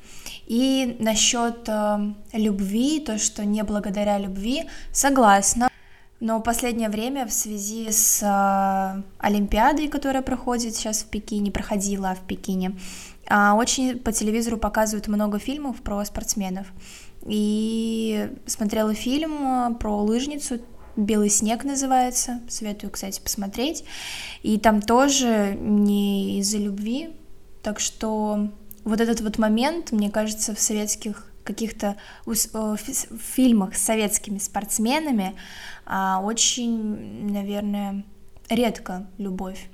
[0.47, 5.69] И насчет э, любви, то, что не благодаря любви, согласна.
[6.21, 8.23] Но в последнее время в связи с
[9.19, 12.77] Олимпиадой, которая проходит сейчас в Пекине, проходила в Пекине,
[13.31, 16.67] очень по телевизору показывают много фильмов про спортсменов.
[17.27, 20.61] И смотрела фильм э, про лыжницу,
[20.97, 23.85] «Белый снег» называется, советую, кстати, посмотреть,
[24.43, 27.11] и там тоже не из-за любви,
[27.63, 28.51] так что
[28.85, 35.35] вот этот вот момент, мне кажется, в советских каких-то фильмах с советскими спортсменами
[35.87, 38.05] а, очень, наверное,
[38.49, 39.69] редко любовь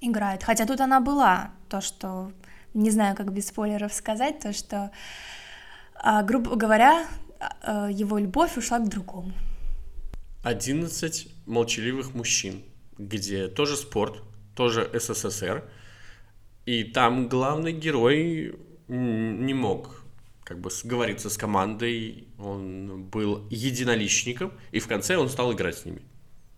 [0.00, 0.42] играет.
[0.42, 2.32] Хотя тут она была, то, что,
[2.74, 4.90] не знаю, как без спойлеров сказать, то, что
[5.94, 7.06] а, грубо говоря,
[7.62, 9.32] а, его любовь ушла к другому.
[10.42, 12.62] 11 молчаливых мужчин,
[12.96, 14.22] где тоже спорт,
[14.54, 15.64] тоже СССР,
[16.64, 20.00] и там главный герой не мог
[20.44, 25.84] как бы сговориться с командой, он был единоличником, и в конце он стал играть с
[25.84, 26.02] ними.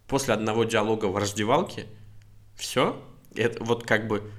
[0.06, 1.86] После одного диалога в раздевалке,
[2.54, 3.02] все,
[3.34, 4.30] это вот как бы,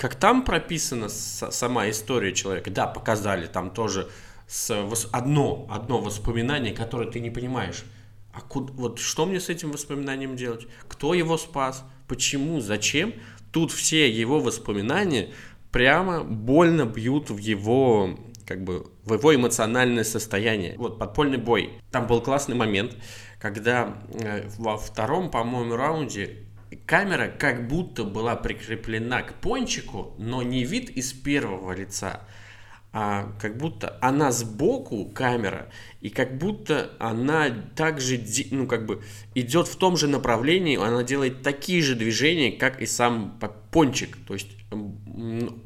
[0.00, 4.08] как там прописана сама история человека, да, показали, там тоже
[4.46, 4.70] с
[5.12, 7.84] одно, одно воспоминание, которое ты не понимаешь.
[8.32, 10.66] А куда, вот что мне с этим воспоминанием делать?
[10.88, 11.84] Кто его спас?
[12.08, 12.60] Почему?
[12.60, 13.12] Зачем?
[13.52, 15.34] Тут все его воспоминания
[15.70, 20.76] прямо больно бьют в его как бы в его эмоциональное состояние.
[20.78, 21.74] Вот подпольный бой.
[21.90, 22.96] Там был классный момент,
[23.38, 26.38] когда э, во втором, по-моему, раунде
[26.76, 32.20] камера как будто была прикреплена к пончику, но не вид из первого лица,
[32.92, 35.68] а как будто она сбоку камера,
[36.00, 39.02] и как будто она также, ну, как бы
[39.34, 43.38] идет в том же направлении, она делает такие же движения, как и сам
[43.70, 44.16] пончик.
[44.26, 44.48] То есть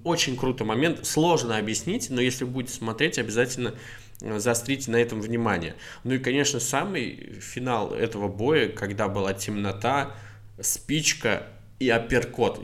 [0.05, 3.75] очень крутой момент, сложно объяснить, но если будете смотреть, обязательно
[4.21, 5.77] э, заострите на этом внимание.
[6.03, 10.15] Ну и, конечно, самый финал этого боя, когда была темнота,
[10.61, 11.47] спичка
[11.79, 12.61] и апперкот.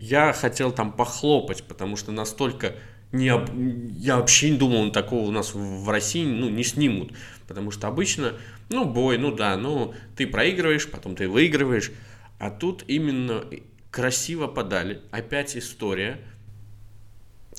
[0.00, 2.74] Я хотел там похлопать, потому что настолько
[3.12, 3.50] не об...
[3.96, 7.12] я вообще не думал, такого у нас в России ну, не снимут.
[7.46, 8.34] Потому что обычно,
[8.70, 11.92] ну, бой, ну да, ну, ты проигрываешь, потом ты выигрываешь.
[12.38, 13.44] А тут именно
[13.90, 15.00] красиво подали.
[15.12, 16.18] Опять история.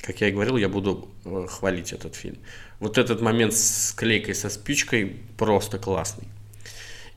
[0.02, 2.36] Как я и говорил, я буду э, хвалить этот фильм.
[2.78, 6.28] Вот этот момент с клейкой, со спичкой просто классный.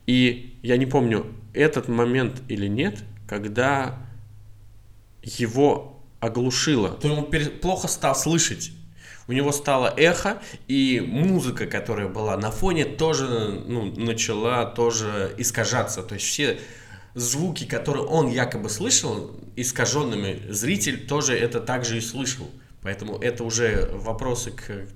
[0.09, 3.99] И я не помню, этот момент или нет, когда
[5.21, 7.29] его оглушило, то ему
[7.61, 8.71] плохо стал слышать.
[9.27, 16.01] У него стало эхо, и музыка, которая была на фоне, тоже ну, начала тоже искажаться.
[16.01, 16.59] То есть все
[17.13, 22.49] звуки, которые он якобы слышал, искаженными, зритель тоже это также и слышал.
[22.81, 24.87] Поэтому это уже вопросы к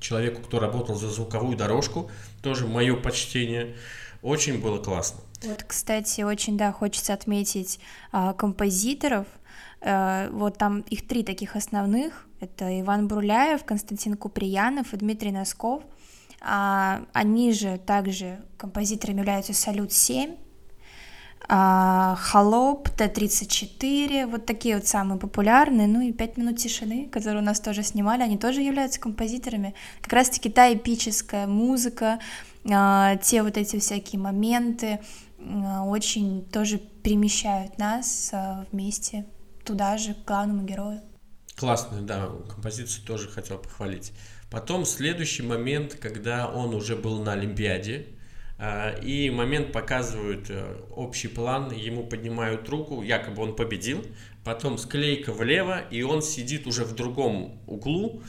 [0.00, 2.10] человеку, кто работал за звуковую дорожку.
[2.42, 3.76] Тоже мое почтение.
[4.22, 5.20] Очень было классно.
[5.42, 7.78] Вот, кстати, очень, да, хочется отметить
[8.12, 9.26] а, композиторов–
[9.80, 12.26] Э, вот там их три таких основных.
[12.40, 15.82] Это Иван Бруляев, Константин Куприянов и Дмитрий Носков.
[16.40, 20.36] А, они же также композиторами являются «Салют-7»,
[21.48, 27.44] а, «Холоп», Т-34, вот такие вот самые популярные, ну и «Пять минут тишины», которые у
[27.44, 29.74] нас тоже снимали, они тоже являются композиторами.
[30.02, 32.18] Как раз-таки та эпическая музыка, а,
[32.66, 35.00] те вот эти всякие моменты
[35.38, 38.32] очень тоже перемещают нас
[38.72, 39.26] вместе
[39.64, 41.00] туда же, к главному герою.
[41.56, 44.12] Классную, да, композицию тоже хотел похвалить.
[44.50, 48.06] Потом следующий момент, когда он уже был на Олимпиаде,
[48.58, 54.02] а, и момент показывают э, общий план, ему поднимают руку, якобы он победил,
[54.44, 58.26] потом склейка влево, и он сидит уже в другом углу, а,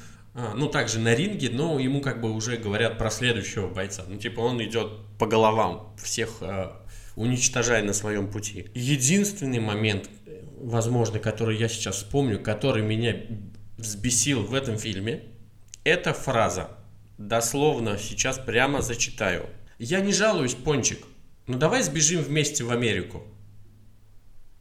[0.55, 4.03] ну, также на ринге, но ему как бы уже говорят про следующего бойца.
[4.07, 6.69] Ну, типа он идет по головам, всех э,
[7.15, 8.67] уничтожая на своем пути.
[8.75, 10.09] Единственный момент,
[10.59, 13.15] возможно, который я сейчас вспомню, который меня
[13.77, 15.23] взбесил в этом фильме,
[15.83, 16.69] это фраза.
[17.17, 19.47] Дословно сейчас прямо зачитаю.
[19.79, 20.99] Я не жалуюсь, Пончик.
[21.47, 23.23] ну давай сбежим вместе в Америку.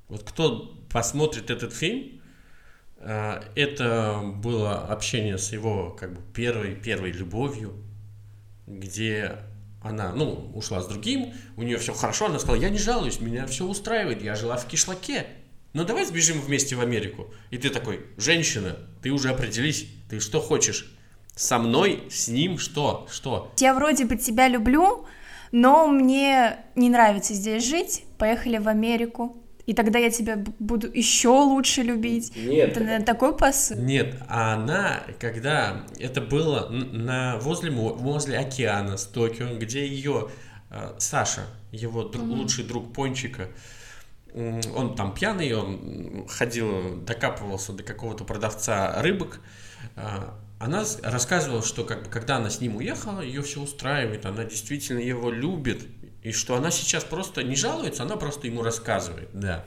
[0.08, 2.15] Вот кто посмотрит этот фильм, э,
[3.00, 7.74] это было общение с его как бы первой, первой любовью,
[8.66, 9.38] где
[9.82, 13.46] она, ну, ушла с другим, у нее все хорошо, она сказала, я не жалуюсь, меня
[13.46, 15.26] все устраивает, я жила в кишлаке.
[15.72, 17.32] Ну давай сбежим вместе в Америку.
[17.50, 20.92] И ты такой, женщина, ты уже определись, ты что хочешь?
[21.34, 23.06] Со мной, с ним, что?
[23.10, 23.52] Что?
[23.58, 25.06] Я вроде бы тебя люблю,
[25.52, 29.36] но мне не нравится здесь жить, поехали в Америку.
[29.66, 32.32] И тогда я тебя буду еще лучше любить.
[32.36, 32.70] Нет.
[32.70, 33.76] Это наверное, такой посыл.
[33.76, 40.30] Нет, а она, когда это было на, возле, возле океана с Токио, где ее
[40.70, 42.36] э, Саша, его друг, mm-hmm.
[42.36, 43.48] лучший друг Пончика,
[44.36, 49.40] он там пьяный, он ходил, докапывался до какого-то продавца рыбок.
[49.96, 54.44] А, она рассказывала, что как бы, когда она с ним уехала, ее все устраивает, она
[54.44, 55.86] действительно его любит,
[56.26, 59.64] и что она сейчас просто не жалуется, она просто ему рассказывает, да.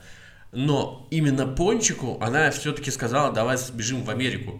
[0.51, 4.59] Но именно Пончику она все-таки сказала, давай сбежим в Америку.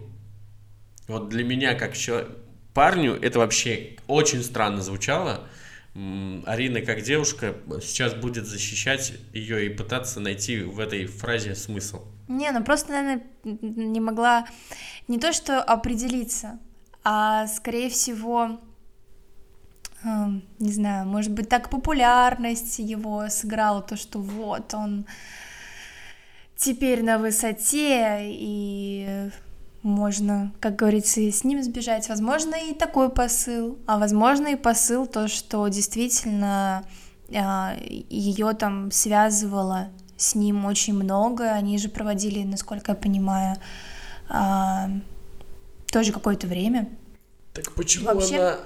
[1.08, 2.30] Вот для меня, как человек,
[2.72, 5.46] парню, это вообще очень странно звучало,
[6.46, 12.06] Арина как девушка сейчас будет защищать ее и пытаться найти в этой фразе смысл.
[12.28, 14.46] Не, ну просто, наверное, не могла
[15.06, 16.60] не то что определиться,
[17.04, 18.58] а скорее всего,
[20.02, 25.06] не знаю, может быть, так популярность его сыграла, то, что вот он
[26.56, 29.30] теперь на высоте, и
[29.82, 32.08] можно, как говорится, с ним сбежать.
[32.08, 36.84] Возможно, и такой посыл, а возможно и посыл то, что действительно
[37.34, 41.52] а, ее там связывало с ним очень много.
[41.52, 43.56] Они же проводили, насколько я понимаю,
[44.28, 44.90] а,
[45.90, 46.88] тоже какое-то время.
[47.54, 48.38] Так почему Вообще...
[48.38, 48.56] она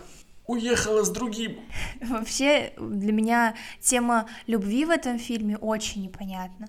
[0.46, 1.60] уехала с другим?
[2.00, 6.68] Вообще для меня тема любви в этом фильме очень непонятна.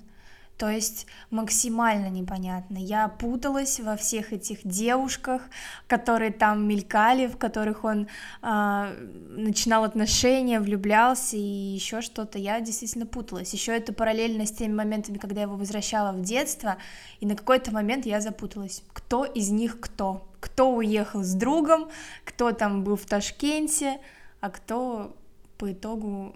[0.57, 2.77] То есть максимально непонятно.
[2.77, 5.41] Я путалась во всех этих девушках,
[5.87, 8.07] которые там мелькали, в которых он
[8.41, 12.37] э, начинал отношения, влюблялся и еще что-то.
[12.37, 13.53] Я действительно путалась.
[13.53, 16.77] Еще это параллельно с теми моментами, когда я его возвращала в детство,
[17.19, 18.81] и на какой-то момент я запуталась.
[18.93, 20.25] Кто из них кто?
[20.45, 21.89] Кто уехал с другом,
[22.23, 23.99] кто там был в Ташкенте,
[24.41, 25.17] а кто
[25.57, 26.35] по итогу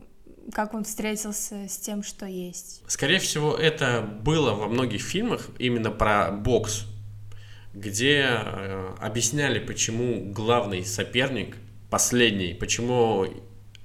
[0.51, 2.81] как он встретился с тем, что есть.
[2.87, 6.87] Скорее всего, это было во многих фильмах именно про бокс,
[7.75, 11.57] где э, объясняли, почему главный соперник,
[11.91, 13.27] последний, почему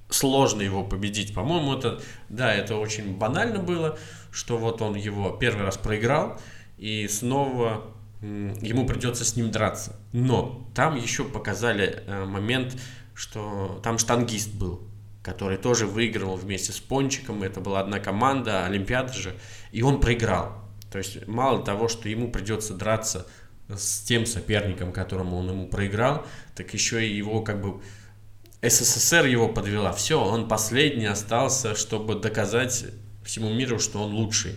[0.08, 1.34] сложно его победить.
[1.34, 3.98] По-моему, это, да, это очень банально было,
[4.30, 6.40] что вот он его первый раз проиграл,
[6.78, 7.93] и снова
[8.60, 9.96] ему придется с ним драться.
[10.12, 12.76] Но там еще показали э, момент,
[13.14, 14.88] что там штангист был
[15.24, 17.42] который тоже выиграл вместе с Пончиком.
[17.42, 19.34] Это была одна команда, Олимпиада же.
[19.72, 20.52] И он проиграл.
[20.92, 23.26] То есть мало того, что ему придется драться
[23.68, 27.80] с тем соперником, которому он ему проиграл, так еще и его как бы
[28.62, 29.92] СССР его подвела.
[29.92, 32.84] Все, он последний остался, чтобы доказать
[33.24, 34.54] всему миру, что он лучший.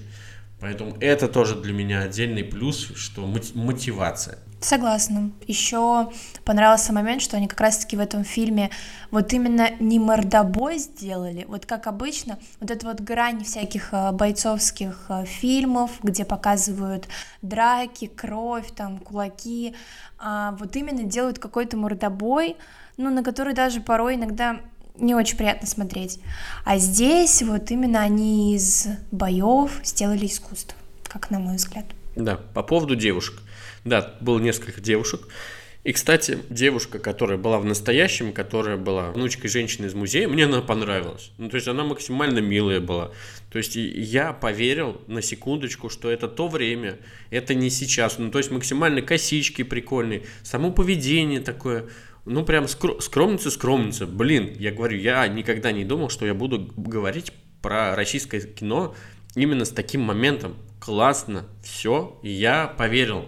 [0.59, 4.39] Поэтому это тоже для меня отдельный плюс, что мотивация.
[4.59, 5.31] Согласна.
[5.45, 6.11] Еще
[6.43, 8.71] понравился момент, что они как раз-таки в этом фильме
[9.11, 15.05] вот именно не мордобой сделали, вот как обычно, вот эта вот грань всяких э, бойцовских
[15.09, 17.07] э, фильмов, где показывают
[17.43, 19.75] драки, кровь, там, кулаки,
[20.17, 22.57] а вот именно делают какой-то мордобой,
[22.97, 24.59] ну, на который даже порой иногда
[24.99, 26.19] не очень приятно смотреть.
[26.63, 31.85] А здесь вот именно они из боев сделали искусство, как на мой взгляд.
[32.15, 33.41] Да, по поводу девушек.
[33.85, 35.27] Да, было несколько девушек.
[35.87, 40.61] И, кстати, девушка, которая была в настоящем, которая была внучкой женщины из музея, мне она
[40.61, 41.31] понравилась.
[41.37, 43.11] Ну, то есть она максимально милая была.
[43.49, 46.97] То есть я поверил на секундочку, что это то время,
[47.29, 48.17] это не сейчас.
[48.17, 51.85] Ну, то есть максимально косички прикольные, само поведение такое,
[52.27, 54.05] ну, прям скро- скромница-скромница.
[54.05, 58.95] Блин, я говорю, я никогда не думал, что я буду говорить про российское кино
[59.35, 60.55] именно с таким моментом.
[60.79, 63.25] Классно, все, я поверил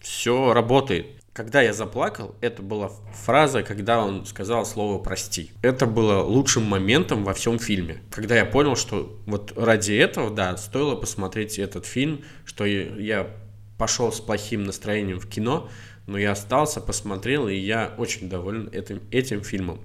[0.00, 1.06] все работает.
[1.32, 2.90] Когда я заплакал, это была
[3.24, 5.50] фраза, когда он сказал слово «прости».
[5.62, 8.02] Это было лучшим моментом во всем фильме.
[8.10, 13.30] Когда я понял, что вот ради этого, да, стоило посмотреть этот фильм, что я
[13.78, 15.70] пошел с плохим настроением в кино,
[16.10, 19.80] но я остался, посмотрел, и я очень доволен этим, этим фильмом.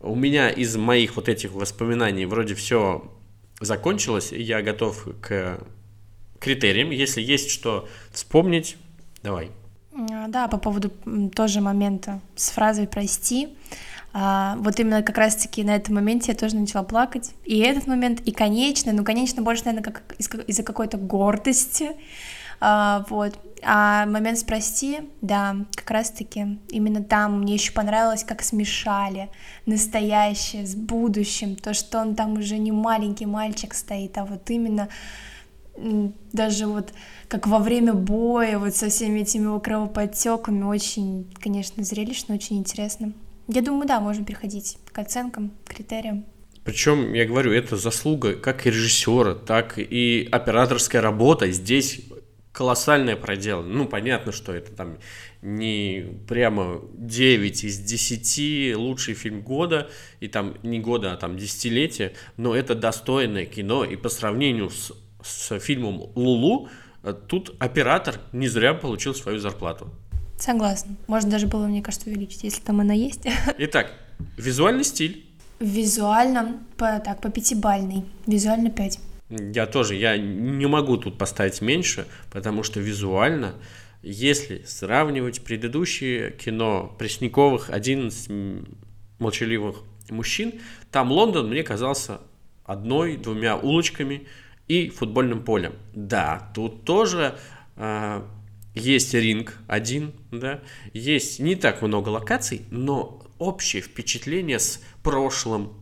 [0.00, 3.10] У меня из моих вот этих воспоминаний вроде все
[3.60, 5.60] закончилось, и я готов к
[6.40, 6.90] критериям.
[6.90, 8.76] Если есть что вспомнить,
[9.22, 9.50] Давай.
[10.10, 10.90] А, да, по поводу
[11.34, 13.48] тоже момента с фразой «прости».
[14.14, 17.30] А, вот именно как раз-таки на этом моменте я тоже начала плакать.
[17.44, 21.92] И этот момент, и конечно, ну, конечно, больше, наверное, как из- из-за какой-то гордости,
[22.64, 23.36] а, вот.
[23.64, 29.30] А момент «Спроси», да, как раз-таки именно там мне еще понравилось, как смешали
[29.66, 34.88] настоящее с будущим, то, что он там уже не маленький мальчик стоит, а вот именно
[36.32, 36.92] даже вот
[37.28, 43.12] как во время боя, вот со всеми этими его кровоподтеками, очень, конечно, зрелищно, очень интересно.
[43.48, 46.24] Я думаю, да, можно переходить к оценкам, критериям.
[46.64, 51.50] Причем, я говорю, это заслуга как и режиссера, так и операторская работа.
[51.50, 52.02] Здесь
[52.52, 53.68] колоссальное проделано.
[53.68, 54.98] Ну, понятно, что это там
[55.40, 59.88] не прямо 9 из 10 лучший фильм года,
[60.20, 64.92] и там не года, а там десятилетия, но это достойное кино, и по сравнению с,
[65.22, 66.68] с фильмом «Лулу»,
[67.26, 69.90] тут оператор не зря получил свою зарплату.
[70.38, 70.96] Согласна.
[71.06, 73.26] Можно даже было, мне кажется, увеличить, если там она есть.
[73.58, 73.92] Итак,
[74.36, 75.26] визуальный стиль.
[75.60, 78.04] Визуально, по, так, по пятибальной.
[78.26, 78.98] Визуально 5.
[79.32, 83.54] Я тоже, я не могу тут поставить меньше, потому что визуально,
[84.02, 88.68] если сравнивать предыдущие кино Пресняковых «11
[89.18, 90.60] молчаливых мужчин»,
[90.90, 92.20] там Лондон мне казался
[92.64, 94.26] одной-двумя улочками
[94.68, 95.76] и футбольным полем.
[95.94, 97.38] Да, тут тоже
[97.76, 98.22] э,
[98.74, 100.60] есть ринг один, да,
[100.92, 105.72] есть не так много локаций, но общее впечатление с прошлым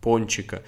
[0.00, 0.62] Пончика,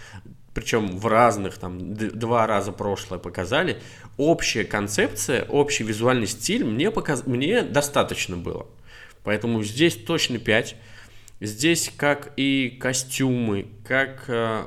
[0.57, 3.77] причем в разных, там, два раза прошлое показали,
[4.17, 7.27] общая концепция, общий визуальный стиль мне, показ...
[7.27, 8.67] мне достаточно было.
[9.23, 10.77] Поэтому здесь точно 5.
[11.43, 14.65] Здесь как и костюмы, как э,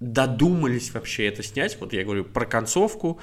[0.00, 1.78] додумались вообще это снять.
[1.80, 3.18] Вот я говорю про концовку,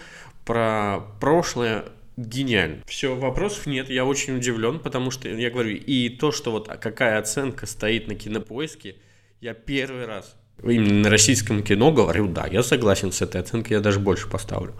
[0.45, 1.85] про прошлое,
[2.17, 2.81] гениально.
[2.87, 7.19] Все, вопросов нет, я очень удивлен, потому что, я говорю, и то, что вот какая
[7.19, 8.95] оценка стоит на кинопоиске,
[9.41, 13.79] я первый раз именно на российском кино говорю, да, я согласен с этой оценкой, я
[13.79, 14.73] даже больше поставлю.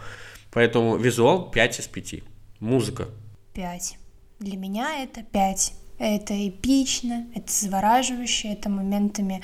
[0.52, 2.16] Поэтому визуал 5 из 5.
[2.60, 3.08] Музыка.
[3.54, 3.98] 5.
[4.40, 5.74] Для меня это 5.
[6.00, 9.44] Это эпично, это завораживающе, это моментами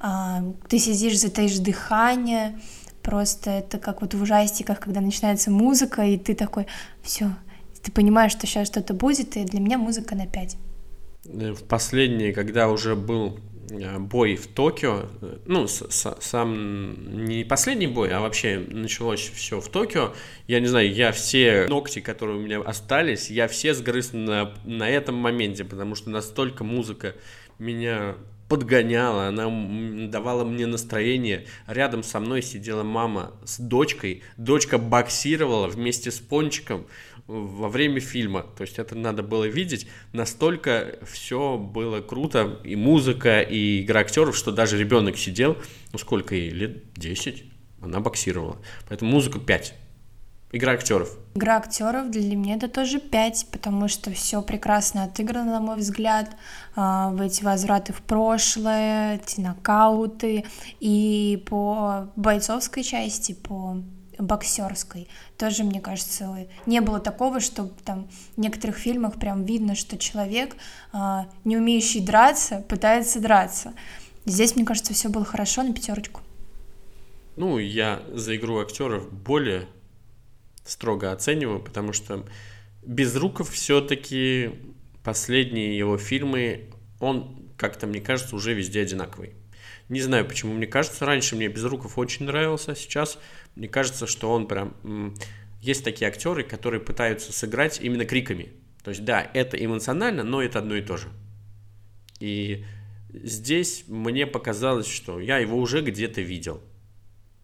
[0.00, 2.58] а, ты сидишь, затаишь дыхание,
[3.02, 6.66] просто это как вот в ужастиках, когда начинается музыка, и ты такой,
[7.02, 7.36] все,
[7.82, 10.56] ты понимаешь, что сейчас что-то будет, и для меня музыка на 5.
[11.26, 13.38] Э, в последние, когда уже был
[13.98, 19.60] бой в Токио, э, ну, с, с, сам не последний бой, а вообще началось все
[19.60, 20.12] в Токио.
[20.46, 24.88] Я не знаю, я все ногти, которые у меня остались, я все сгрыз на, на
[24.88, 27.14] этом моменте, потому что настолько музыка
[27.58, 28.16] меня
[28.50, 29.48] подгоняла, она
[30.08, 31.46] давала мне настроение.
[31.68, 36.86] Рядом со мной сидела мама с дочкой, дочка боксировала вместе с Пончиком
[37.30, 38.42] во время фильма.
[38.56, 39.86] То есть это надо было видеть.
[40.12, 42.60] Настолько все было круто.
[42.64, 45.56] И музыка, и игра актеров, что даже ребенок сидел,
[45.92, 47.44] ну сколько ей, лет 10,
[47.80, 48.58] она боксировала.
[48.88, 49.74] Поэтому музыка 5.
[50.52, 51.16] Игра актеров.
[51.36, 56.36] Игра актеров для меня это тоже 5, потому что все прекрасно отыграно, на мой взгляд,
[56.74, 60.44] а, в эти возвраты в прошлое, эти нокауты,
[60.80, 63.80] и по бойцовской части, по
[64.20, 65.08] боксерской.
[65.36, 70.56] Тоже, мне кажется, не было такого, что там в некоторых фильмах прям видно, что человек,
[70.92, 73.72] а, не умеющий драться, пытается драться.
[74.24, 76.20] Здесь, мне кажется, все было хорошо на пятерочку.
[77.36, 79.66] Ну, я за игру актеров более
[80.64, 82.26] строго оцениваю, потому что
[82.82, 84.50] Безруков все-таки
[85.02, 89.34] последние его фильмы, он как-то, мне кажется, уже везде одинаковый.
[89.88, 93.18] Не знаю, почему мне кажется, раньше мне Безруков очень нравился, сейчас
[93.54, 95.14] мне кажется, что он прям...
[95.60, 98.48] Есть такие актеры, которые пытаются сыграть именно криками.
[98.82, 101.08] То есть, да, это эмоционально, но это одно и то же.
[102.18, 102.64] И
[103.12, 106.62] здесь мне показалось, что я его уже где-то видел.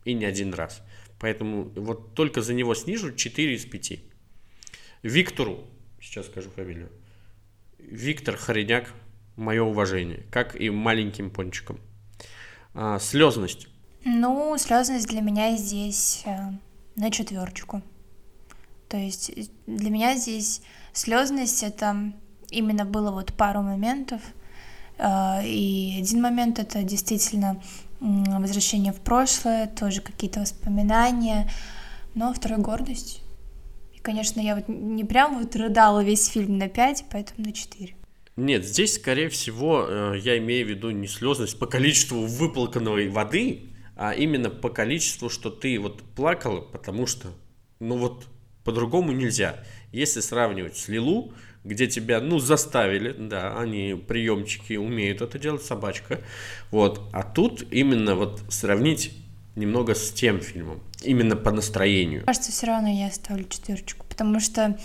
[0.04, 0.82] И не один раз.
[1.18, 4.00] Поэтому вот только за него снижу 4 из 5.
[5.02, 5.66] Виктору,
[6.00, 6.90] сейчас скажу фамилию.
[7.78, 8.92] Виктор Хореняк,
[9.36, 11.80] мое уважение, как и маленьким пончиком.
[12.78, 13.68] А, слезность.
[14.04, 16.36] Ну, слезность для меня здесь э,
[16.94, 17.80] на четверочку.
[18.90, 20.60] То есть э, для меня здесь
[20.92, 22.12] слезность это
[22.50, 24.20] именно было вот пару моментов.
[24.98, 27.62] Э, и один момент это действительно
[27.98, 31.50] возвращение в прошлое, тоже какие-то воспоминания.
[32.14, 33.22] Но второй гордость.
[33.94, 37.96] И, конечно, я вот не прям вот рыдала весь фильм на 5, поэтому на 4.
[38.36, 44.12] Нет, здесь, скорее всего, я имею в виду не слезность по количеству выплаканной воды, а
[44.12, 47.28] именно по количеству, что ты вот плакала, потому что,
[47.80, 48.26] ну вот,
[48.66, 49.60] По-другому нельзя.
[49.92, 51.32] Если сравнивать с Лилу,
[51.62, 56.20] где тебя, ну, заставили, да, они приемчики умеют это делать, собачка,
[56.72, 59.12] вот, а тут именно вот сравнить
[59.54, 62.24] немного с тем фильмом, именно по настроению.
[62.26, 64.76] Кажется, все равно я ставлю четверочку, потому что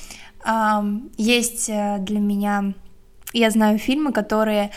[0.45, 0.81] э,
[1.17, 2.75] есть для меня,
[3.33, 4.71] я знаю фильмы, которые,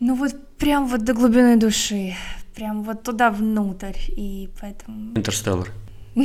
[0.00, 2.14] ну вот прям вот до глубины души,
[2.54, 5.16] прям вот туда внутрь, и поэтому...
[5.16, 5.70] Интерстеллар.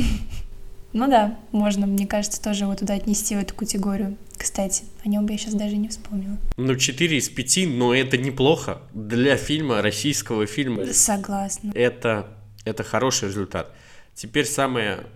[0.92, 4.16] Ну да, можно, мне кажется, тоже его туда отнести в эту категорию.
[4.36, 6.36] Кстати, о нем бы я сейчас даже не вспомнила.
[6.56, 10.92] Ну, 4 из 5, но это неплохо для фильма, российского фильма.
[10.92, 11.70] Согласна.
[11.76, 12.26] Это,
[12.64, 13.72] это хороший результат.
[14.14, 15.06] Теперь самая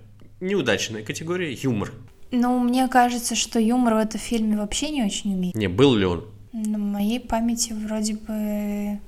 [0.41, 1.93] неудачная категория— юмор.
[2.35, 5.55] Ну, мне кажется, что юмор в этом фильме вообще не очень умеет.
[5.55, 6.27] Не, был ли он?
[6.53, 8.99] На моей памяти вроде бы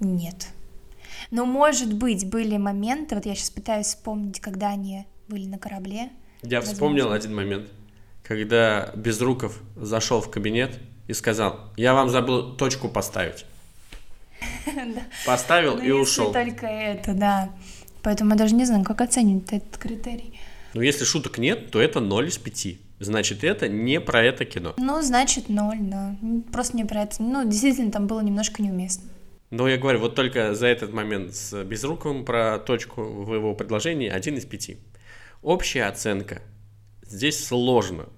[0.00, 0.48] нет.
[1.30, 6.10] Но, может быть, были моменты, вот я сейчас пытаюсь вспомнить, когда они были на корабле.
[6.42, 6.72] Я Возможно.
[6.72, 7.68] вспомнил один момент,
[8.22, 13.46] когда Безруков зашел в кабинет и сказал, я вам забыл точку поставить.
[15.26, 16.32] Поставил ну, и ушел.
[16.32, 17.50] только это, да.
[18.02, 20.37] Поэтому я даже не знаю, как оценивать этот критерий.
[20.74, 22.66] Ну, если шуток нет, то это 0 из 5.
[23.00, 24.74] Значит, это не про это кино.
[24.76, 26.16] Ну, значит, 0, да.
[26.52, 27.22] Просто не про это.
[27.22, 29.08] Ну, действительно, там было немножко неуместно.
[29.50, 34.08] Но я говорю, вот только за этот момент с Безруковым про точку в его предложении
[34.08, 34.78] один из пяти.
[35.40, 36.42] Общая оценка
[37.02, 38.08] здесь сложно,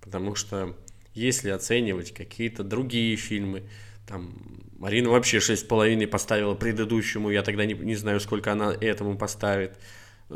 [0.00, 0.74] потому что
[1.12, 3.62] если оценивать какие-то другие фильмы,
[4.06, 4.34] там
[4.78, 9.16] Марина вообще шесть с половиной поставила предыдущему, я тогда не, не знаю, сколько она этому
[9.16, 9.78] поставит.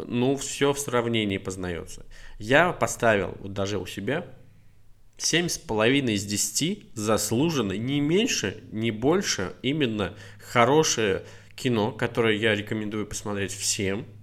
[0.07, 2.07] Ну, все в сравнении познается.
[2.39, 4.27] Я поставил вот даже у себя
[5.17, 11.25] семь с половиной из десяти заслуженно, не меньше, не больше, именно хорошее
[11.57, 14.07] кино, которое я рекомендую посмотреть всем–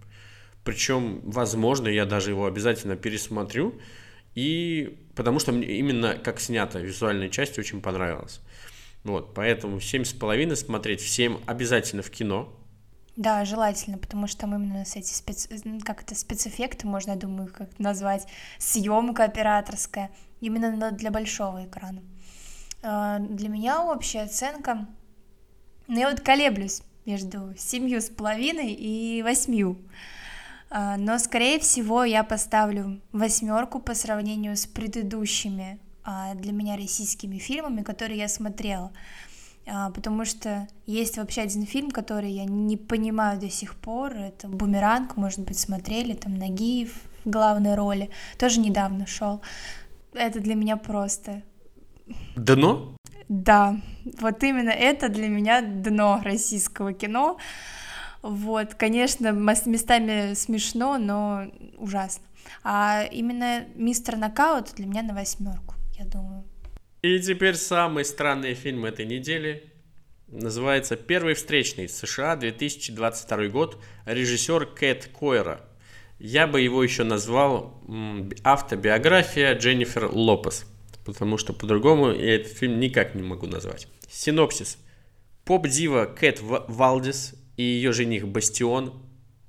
[0.65, 3.79] причем, возможно, я даже его обязательно пересмотрю.
[4.33, 8.41] И потому что мне именно как снято визуальная часть очень понравилась.
[9.03, 12.51] Вот, поэтому семь с половиной смотреть всем обязательно в кино.
[13.15, 15.47] Да, желательно, потому что там именно с эти спец...
[15.85, 18.27] как это спецэффекты, можно, я думаю, как назвать,
[18.59, 20.11] съемка операторская,
[20.41, 22.01] именно для большого экрана.
[22.83, 24.85] А, для меня общая оценка,
[25.87, 29.79] ну я вот колеблюсь между семью с половиной и восьмью.
[30.69, 37.37] А, но, скорее всего, я поставлю восьмерку по сравнению с предыдущими а, для меня российскими
[37.37, 38.91] фильмами, которые я смотрела.
[39.67, 44.13] А, потому что есть вообще один фильм, который я не понимаю до сих пор.
[44.13, 46.93] Это «Бумеранг», может быть, смотрели, там Нагиев
[47.23, 48.09] в главной роли.
[48.37, 49.41] Тоже недавно шел.
[50.13, 51.41] Это для меня просто...
[52.35, 52.95] Дно?
[53.27, 53.75] Да,
[54.19, 57.37] вот именно это для меня дно российского кино.
[58.21, 61.45] Вот, конечно, местами смешно, но
[61.77, 62.23] ужасно.
[62.63, 66.43] А именно мистер Нокаут для меня на восьмерку, я думаю.
[67.05, 69.71] И теперь самый странный фильм этой недели.
[70.27, 71.87] Называется «Первый встречный.
[71.87, 73.77] США, 2022 год».
[74.07, 75.61] Режиссер Кэт Койра.
[76.17, 77.79] Я бы его еще назвал
[78.43, 80.65] автобиография Дженнифер Лопес.
[81.05, 83.87] Потому что по-другому я этот фильм никак не могу назвать.
[84.09, 84.79] Синопсис.
[85.43, 88.99] Поп-дива Кэт Валдис и ее жених Бастион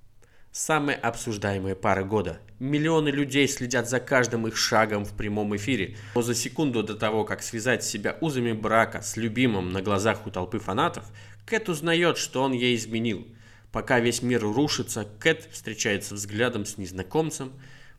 [0.52, 2.38] –самая обсуждаемая пара года.
[2.58, 5.96] Миллионы людей следят за каждым их шагом в прямом эфире.
[6.14, 10.30] Но за секунду до того, как связать себя узами брака с любимым на глазах у
[10.30, 11.04] толпы фанатов,
[11.44, 13.26] Кэт узнает, что он ей изменил.
[13.72, 17.52] Пока весь мир рушится, Кэт встречается взглядом с незнакомцем,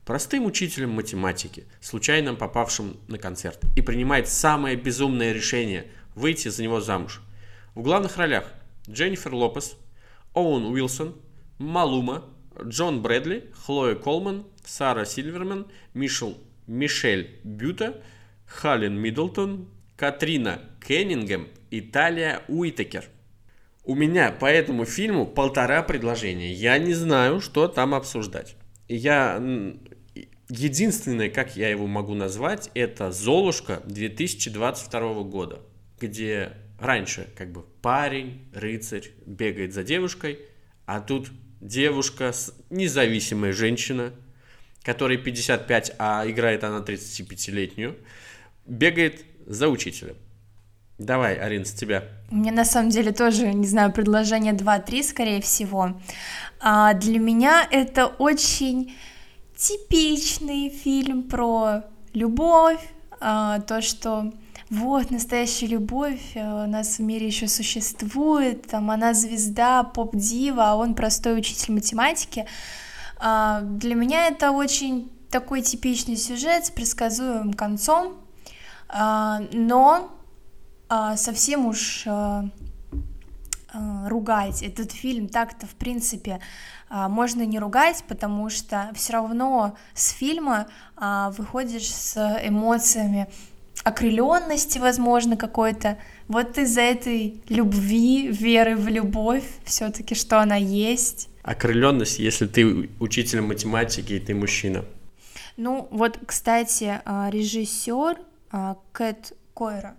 [0.05, 5.85] простым учителем математики, случайно попавшим на концерт, и принимает самое безумное решение–
[6.15, 7.21] выйти за него замуж.
[7.75, 8.51] В главных ролях
[8.89, 9.75] Дженнифер Лопес–
[10.33, 11.15] Оуэн Уилсон,
[11.59, 12.25] Малума,
[12.63, 16.37] Джон Брэдли, Хлоя Колман, Сара Сильверман, Мишел,
[16.67, 18.01] Мишель Бюта,
[18.45, 23.05] Халин Миддлтон, Катрина Кеннингем и Талия Уитакер.
[23.83, 26.51] У меня по этому фильму полтора предложения.
[26.51, 28.55] Я не знаю, что там обсуждать.
[28.87, 29.41] Я
[30.49, 35.61] единственное, как я его могу назвать, это Золушка 2022 года,
[35.99, 40.39] где раньше как бы парень, рыцарь бегает за девушкой,
[40.85, 41.31] а тут
[41.61, 42.33] девушка,
[42.69, 44.13] независимая женщина,
[44.83, 47.95] которой 55, а играет она 35-летнюю,
[48.65, 50.15] бегает за учителем.
[50.97, 52.05] Давай, Арин, с тебя.
[52.31, 55.99] Меня на самом деле тоже, не знаю, предложение 2-3, скорее всего.
[56.59, 58.95] А для меня это очень
[59.55, 61.83] типичный фильм про
[62.13, 62.81] любовь,
[63.19, 64.33] а, то, что
[64.69, 70.75] вот, настоящая любовь э, у нас в мире еще существует, там она звезда, поп-дива, а
[70.75, 72.45] он простой учитель математики.
[73.17, 78.17] А, для меня это очень такой типичный сюжет с предсказуемым концом,
[78.89, 80.11] а, но
[80.89, 82.45] а, совсем уж а,
[84.07, 86.39] ругать этот фильм так-то, в принципе,
[86.89, 93.27] можно не ругать, потому что все равно с фильма выходишь с эмоциями
[93.87, 95.97] окрыленности, возможно, какой-то.
[96.27, 101.29] Вот из-за этой любви, веры в любовь, все-таки, что она есть.
[101.43, 104.83] Окрыленность, если ты учитель математики и ты мужчина.
[105.55, 108.17] Ну, вот, кстати, режиссер
[108.51, 109.95] а, Кэт Койра.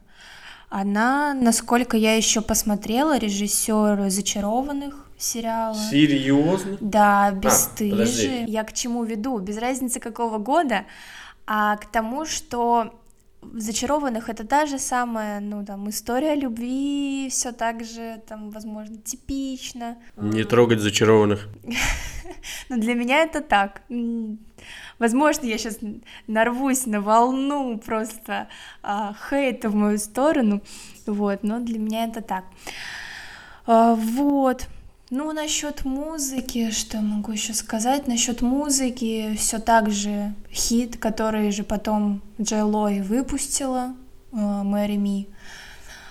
[0.69, 5.75] Она, насколько я еще посмотрела, режиссер зачарованных сериала.
[5.75, 6.77] Серьезно?
[6.81, 8.45] Да, бесстыжие.
[8.45, 9.39] А, я к чему веду?
[9.39, 10.85] Без разницы какого года,
[11.47, 12.93] а к тому, что
[13.43, 19.97] зачарованных это та же самая, ну там история любви, все так же, там, возможно, типично.
[20.17, 21.49] Не трогать зачарованных.
[22.69, 23.83] Но для меня это так.
[24.99, 25.79] Возможно, я сейчас
[26.27, 28.49] нарвусь на волну просто
[28.83, 30.61] а, хейта в мою сторону,
[31.07, 32.45] вот, но для меня это так.
[33.67, 34.67] А, вот.
[35.11, 38.07] Ну, насчет музыки, что могу еще сказать?
[38.07, 43.95] Насчет музыки, все так же хит, который же потом Джей Лой выпустила,
[44.33, 45.27] а, Мэри Ми.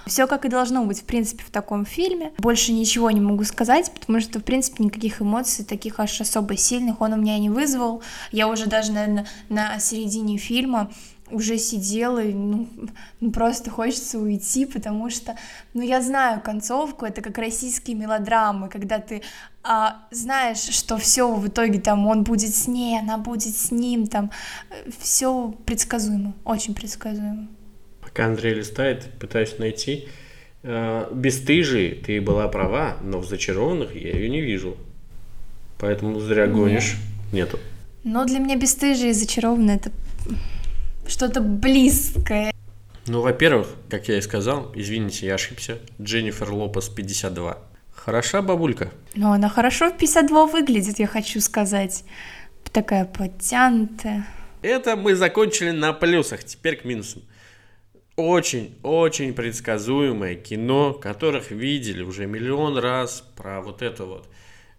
[0.08, 2.32] Все как и должно быть, в принципе, в таком фильме.
[2.40, 7.00] Больше ничего не могу сказать, потому что, в принципе, никаких эмоций таких аж особо сильных
[7.00, 8.02] он у меня не вызвал.
[8.32, 10.90] Я уже даже, наверное, на середине фильма
[11.32, 12.68] уже сидела, и ну,
[13.20, 15.38] ну просто хочется уйти, потому что,
[15.74, 19.22] ну я знаю концовку, это как российские мелодрамы, когда ты
[19.64, 24.08] а, знаешь, что все в итоге там он будет с ней, она будет с ним,
[24.08, 24.32] там
[24.70, 27.48] э, все предсказуемо, очень предсказуемо
[28.18, 30.08] пока Андрей листает, пытаюсь найти.
[30.64, 34.76] Э, Бестыжие, ты была права, но в зачарованных я ее не вижу.
[35.78, 36.96] Поэтому зря гонишь.
[37.32, 37.60] Нету.
[38.04, 39.92] Но для меня бесстыжие и зачарованные это
[41.08, 42.54] что-то близкое.
[43.08, 47.58] Ну, во-первых, как я и сказал, извините, я ошибся, Дженнифер Лопес 52.
[47.94, 48.92] Хороша бабулька?
[49.16, 52.04] Ну, она хорошо в 52 выглядит, я хочу сказать.
[52.72, 54.28] Такая подтянутая.
[54.62, 57.24] Это мы закончили на плюсах, теперь к минусам
[58.18, 64.28] очень-очень предсказуемое кино, которых видели уже миллион раз про вот это вот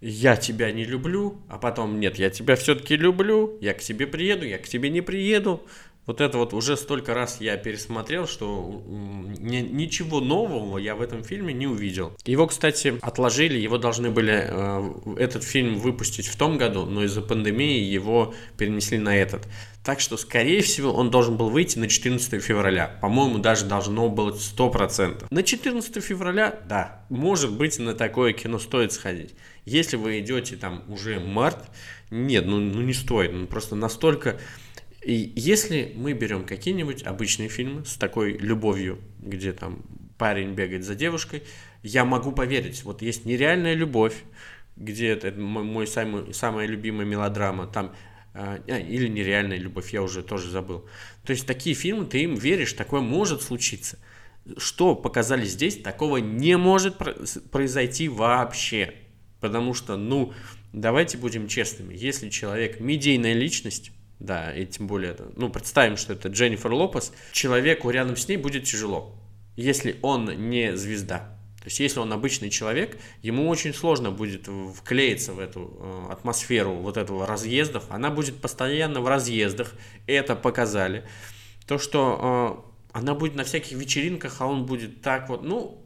[0.01, 4.45] «я тебя не люблю», а потом «нет, я тебя все-таки люблю», «я к тебе приеду»,
[4.45, 5.63] «я к тебе не приеду»,
[6.09, 11.23] вот это вот уже столько раз я пересмотрел, что ни, ничего нового я в этом
[11.23, 12.17] фильме не увидел.
[12.25, 17.21] Его, кстати, отложили, его должны были э, этот фильм выпустить в том году, но из-за
[17.21, 19.47] пандемии его перенесли на этот.
[19.85, 22.99] Так что, скорее всего, он должен был выйти на 14 февраля.
[23.03, 25.27] По-моему, даже должно быть 100%.
[25.29, 29.35] На 14 февраля, да, может быть, на такое кино стоит сходить.
[29.67, 31.69] Если вы идете там уже март,
[32.11, 33.35] нет, ну, ну не стоит.
[33.35, 34.41] Ну, просто настолько
[35.09, 39.83] и если мы берем какие-нибудь обычные фильмы с такой любовью, где там
[40.19, 41.45] парень бегает за девушкой,
[41.83, 42.85] я могу поверить.
[42.85, 44.23] Вот есть нереальная любовь,
[44.77, 47.95] где это, это мой, самый, самая любимая мелодрама, там
[48.35, 50.85] а, или нереальная любовь, я уже тоже забыл.
[51.25, 53.99] То есть такие фильмы, ты им веришь, такое может случиться.
[54.59, 56.99] Что показали здесь, такого не может
[57.51, 58.93] произойти вообще.
[59.41, 60.35] Потому что, ну,
[60.75, 63.91] давайте будем честными, если человек медийная личность,
[64.21, 68.65] да, и тем более, ну, представим, что это Дженнифер Лопес, человеку рядом с ней будет
[68.65, 69.15] тяжело,
[69.57, 71.35] если он не звезда.
[71.59, 76.75] То есть, если он обычный человек, ему очень сложно будет вклеиться в эту э, атмосферу
[76.75, 77.85] вот этого разъездов.
[77.91, 79.75] Она будет постоянно в разъездах,
[80.07, 81.05] это показали.
[81.67, 82.65] То, что
[82.95, 85.85] э, она будет на всяких вечеринках, а он будет так вот, ну,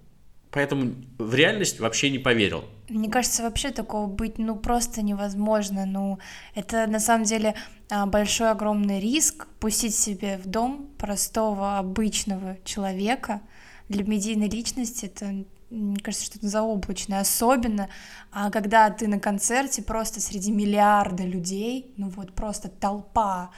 [0.52, 2.64] Поэтому в реальность вообще не поверил.
[2.90, 5.86] Мне кажется, вообще такого быть ну просто невозможно.
[5.86, 6.18] Ну,
[6.54, 7.54] это на самом деле
[8.06, 13.40] большой огромный риск пустить себе в дом простого обычного человека.
[13.88, 17.88] Для медийной личности это мне кажется, что-то заоблачное, особенно
[18.30, 23.50] а когда ты на концерте просто среди миллиарда людей, ну вот просто толпа,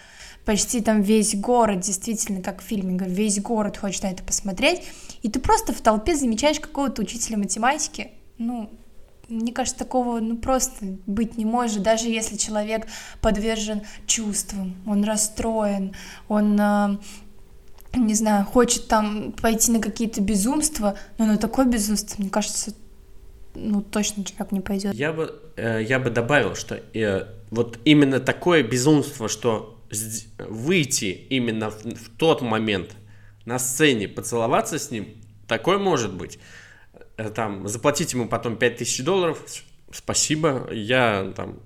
[0.44, 4.82] почти там весь город, действительно, как в фильме, весь город хочет на это посмотреть,
[5.22, 8.70] и ты просто в толпе замечаешь какого-то учителя математики, ну,
[9.28, 12.86] мне кажется, такого ну просто быть не может, даже если человек
[13.20, 15.94] подвержен чувствам, он расстроен,
[16.28, 16.98] он а,
[17.96, 22.74] не знаю, хочет там пойти на какие-то безумства, но на такое безумство, мне кажется,
[23.54, 24.94] ну точно человек не пойдет.
[24.94, 29.80] Я бы, э, я бы добавил, что э, вот именно такое безумство, что
[30.38, 32.96] выйти именно в, в тот момент
[33.44, 35.08] на сцене, поцеловаться с ним,
[35.46, 36.38] такое может быть.
[37.16, 39.44] Э, там, заплатить ему потом 5000 долларов,
[39.92, 41.60] спасибо, я там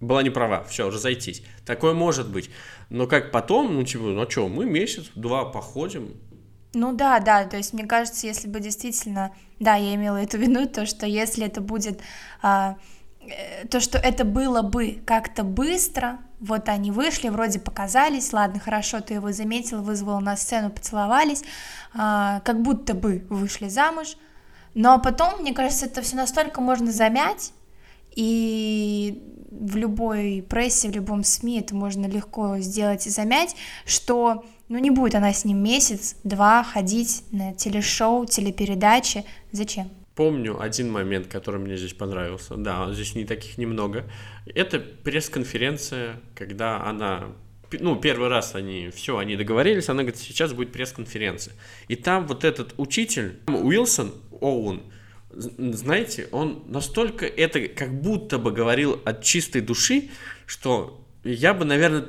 [0.00, 1.42] была не права, все, разойтись.
[1.66, 2.50] Такое может быть.
[2.88, 6.14] Но как потом, ну, типа, ну, что, мы месяц-два походим,
[6.72, 10.68] ну да, да, то есть мне кажется, если бы действительно, да, я имела эту вину,
[10.68, 12.00] то что если это будет,
[12.42, 12.76] а,
[13.20, 19.00] э, то что это было бы как-то быстро, вот они вышли, вроде показались, ладно, хорошо,
[19.00, 21.42] ты его заметил, вызвал на сцену, поцеловались,
[21.92, 24.16] а, как будто бы вышли замуж,
[24.74, 27.52] но потом, мне кажется, это все настолько можно замять,
[28.14, 34.78] и в любой прессе, в любом СМИ это можно легко сделать и замять, что ну
[34.78, 39.24] не будет она с ним месяц-два ходить на телешоу, телепередачи.
[39.52, 39.90] Зачем?
[40.14, 42.56] Помню один момент, который мне здесь понравился.
[42.56, 44.04] Да, здесь не таких немного.
[44.46, 47.28] Это пресс-конференция, когда она
[47.78, 51.54] ну, первый раз они, все, они договорились, она говорит, сейчас будет пресс-конференция.
[51.88, 54.82] И там вот этот учитель, Уилсон Оуэн,
[55.32, 60.10] знаете, он настолько это как будто бы говорил от чистой души,
[60.46, 62.06] что я бы, наверное,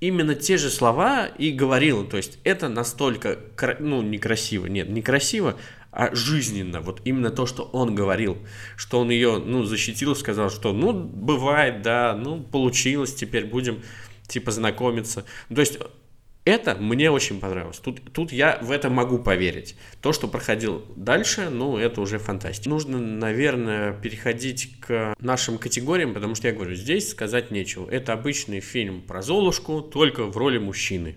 [0.00, 2.06] именно те же слова и говорил.
[2.06, 3.38] То есть это настолько,
[3.78, 5.56] ну, некрасиво, нет, некрасиво,
[5.92, 6.80] а жизненно.
[6.80, 8.38] Вот именно то, что он говорил,
[8.76, 13.82] что он ее, ну, защитил, сказал, что, ну, бывает, да, ну, получилось, теперь будем,
[14.26, 15.24] типа, знакомиться.
[15.54, 15.78] То есть
[16.44, 17.78] это мне очень понравилось.
[17.78, 19.76] Тут, тут я в это могу поверить.
[20.00, 22.68] То, что проходил дальше, ну, это уже фантастика.
[22.68, 27.88] Нужно, наверное, переходить к нашим категориям, потому что я говорю, здесь сказать нечего.
[27.88, 31.14] Это обычный фильм про Золушку, только в роли мужчины.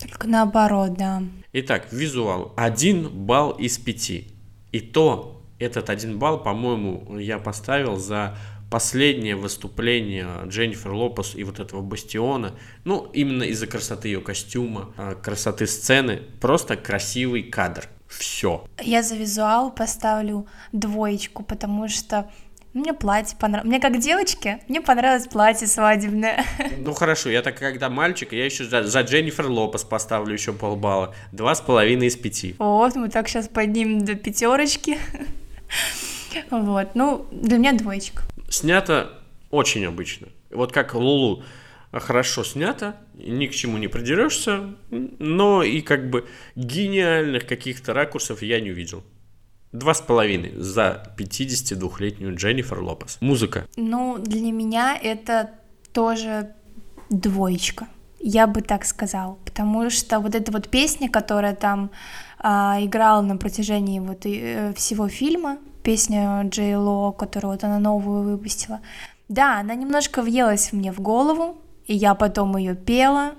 [0.00, 1.22] Только наоборот, да.
[1.52, 2.52] Итак, визуал.
[2.56, 4.28] Один балл из пяти.
[4.70, 8.38] И то этот один балл, по-моему, я поставил за
[8.70, 12.54] последнее выступление Дженнифер Лопес и вот этого Бастиона,
[12.84, 17.88] ну, именно из-за красоты ее костюма, а, красоты сцены, просто красивый кадр.
[18.08, 18.64] Все.
[18.80, 22.30] Я за визуал поставлю двоечку, потому что
[22.74, 23.68] мне платье понравилось.
[23.68, 26.44] Мне как девочке, мне понравилось платье свадебное.
[26.78, 31.14] Ну хорошо, я так когда мальчик, я еще за, за Дженнифер Лопес поставлю еще полбалла.
[31.32, 32.54] Два с половиной из пяти.
[32.58, 34.98] Вот, мы так сейчас поднимем до пятерочки.
[36.50, 38.22] Вот, ну, для меня двоечка.
[38.48, 39.18] Снято
[39.50, 40.28] очень обычно.
[40.50, 41.42] Вот как Лулу
[41.92, 48.60] хорошо снято, ни к чему не придерешься, но и как бы гениальных каких-то ракурсов я
[48.60, 49.02] не увидел.
[49.72, 53.18] Два с половиной за 52-летнюю Дженнифер Лопес.
[53.20, 53.66] Музыка.
[53.76, 55.50] Ну, для меня это
[55.92, 56.54] тоже
[57.10, 57.86] двоечка.
[58.18, 59.38] Я бы так сказал.
[59.44, 61.90] Потому что вот эта вот песня, которая там
[62.38, 67.78] а, играла на протяжении вот и, э, всего фильма, песня Джей Ло, которую вот она
[67.78, 68.80] новую выпустила.
[69.28, 73.32] Да, она немножко въелась мне в голову, и я потом ее пела,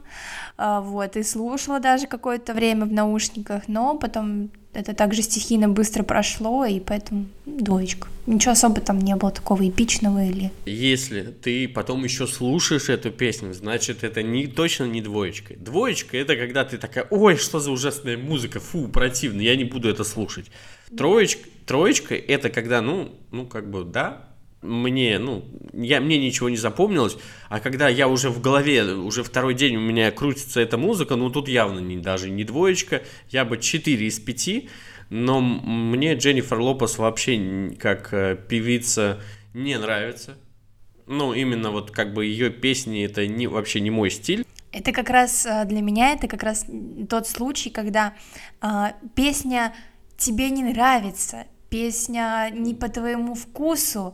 [0.58, 6.04] а, вот, и слушала даже какое-то время в наушниках, но потом это также стихийно быстро
[6.04, 8.08] прошло, и поэтому двоечка.
[8.28, 10.52] Ничего особо там не было такого эпичного или...
[10.66, 15.56] Если ты потом еще слушаешь эту песню, значит, это не, точно не двоечка.
[15.56, 19.90] Двоечка— это когда ты такая, ой, что за ужасная музыка, фу, противно, я не буду
[19.90, 20.46] это слушать.
[20.96, 24.30] Троечка, троечка— это когда, ну, ну, как бы, да,
[24.62, 27.18] мне, ну, я, мне ничего не запомнилось,
[27.48, 31.30] а когда я уже в голове, уже второй день у меня крутится эта музыка, ну,
[31.30, 34.70] тут явно не, даже не двоечка, я бы 4 из 5,
[35.10, 39.22] но мне Дженнифер Лопес вообще как э, певица
[39.54, 40.38] не нравится.
[41.08, 44.46] Ну, именно вот как бы ее песни, это не, вообще не мой стиль.
[44.72, 46.68] Это как раз э, для меня, это как раз
[47.10, 48.14] тот случай, когда
[48.62, 49.74] э, песня
[50.20, 54.14] тебе не нравится, песня не по твоему вкусу,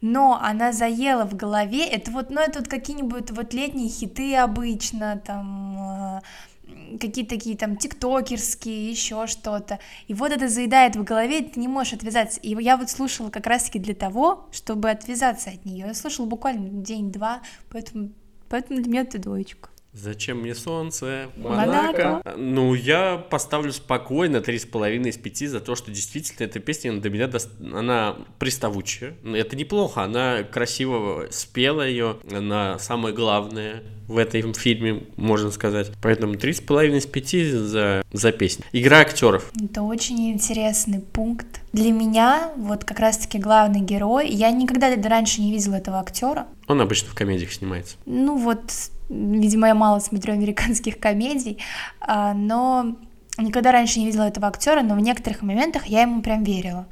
[0.00, 5.22] но она заела в голове, это вот, ну, это вот какие-нибудь вот летние хиты обычно,
[5.24, 6.20] там,
[6.68, 11.60] э, какие-то такие там тиктокерские, еще что-то, и вот это заедает в голове, и ты
[11.60, 15.86] не можешь отвязаться, и я вот слушала как раз-таки для того, чтобы отвязаться от нее,
[15.86, 17.40] я слушала буквально день-два,
[17.70, 18.10] поэтому,
[18.48, 19.70] поэтому для меня это двоечка.
[19.94, 21.28] Зачем мне солнце?
[21.36, 21.66] Монако.
[21.66, 22.34] Монако.
[22.36, 27.28] Ну, я поставлю спокойно 3,5 из 5 за то, что действительно эта песня до меня,
[27.28, 27.38] до...
[27.72, 29.14] она приставучая.
[29.24, 35.90] Это неплохо, она красиво спела ее, она самое главное в этом фильме, можно сказать.
[36.02, 37.30] Поэтому 3,5 из 5
[37.68, 38.64] за, за песню.
[38.72, 39.50] Игра актеров.
[39.62, 41.60] Это очень интересный пункт.
[41.72, 46.46] Для меня, вот как раз-таки главный герой, я никогда раньше не видела этого актера.
[46.68, 47.96] Он обычно в комедиях снимается.
[48.06, 48.72] Ну вот
[49.08, 51.58] Видимо, я мало смотрю американских комедий,
[52.00, 52.96] а, но
[53.38, 56.86] никогда раньше не видела этого актера, но в некоторых моментах я ему прям верила.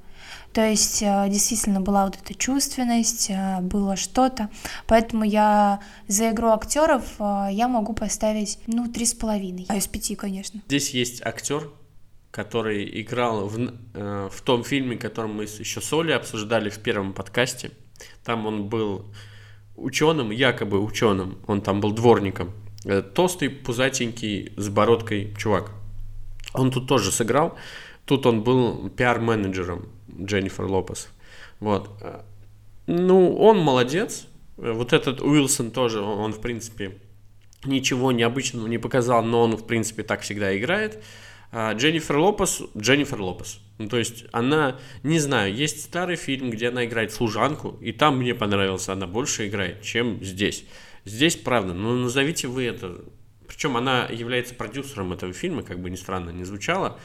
[0.52, 4.50] То есть а, действительно была вот эта чувственность, а, было что-то.
[4.86, 9.64] Поэтому я за игру актеров я могу поставить, ну, три с половиной.
[9.68, 10.60] А из пяти, конечно.
[10.66, 11.70] Здесь есть актер,
[12.30, 13.58] который играл в,
[13.94, 17.70] э, в том фильме, который мы еще с Олей обсуждали в первом подкасте.
[18.24, 19.06] Там он был
[19.82, 22.50] ученым, якобы ученым, он там был дворником,
[22.84, 25.70] э, толстый, пузатенький, с бородкой чувак.
[26.54, 27.56] Он тут тоже сыграл,
[28.04, 29.88] тут он был пиар-менеджером
[30.20, 31.08] Дженнифер Лопес.
[31.60, 31.90] Вот.
[32.86, 34.26] Ну, он молодец.
[34.56, 36.98] Вот этот Уилсон тоже, он, в принципе,
[37.64, 41.02] ничего необычного не показал, но он, в принципе, так всегда играет.
[41.54, 43.60] А Дженнифер Лопес, Дженнифер Лопес.
[43.76, 48.18] Ну, то есть она, не знаю, есть старый фильм, где она играет служанку, и там
[48.18, 50.64] мне понравилось, она больше играет, чем здесь.
[51.04, 53.04] Здесь, правда, ну назовите вы это.
[53.46, 56.98] Причем она является продюсером этого фильма, как бы ни странно не звучало.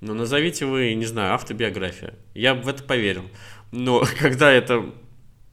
[0.00, 2.14] Но назовите вы, не знаю, автобиография.
[2.34, 3.30] Я в это поверил.
[3.70, 4.92] Но когда это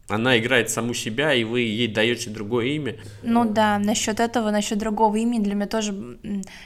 [0.09, 2.95] она играет саму себя, и вы ей даете другое имя.
[3.23, 6.19] Ну да, насчет этого, насчет другого имени для меня тоже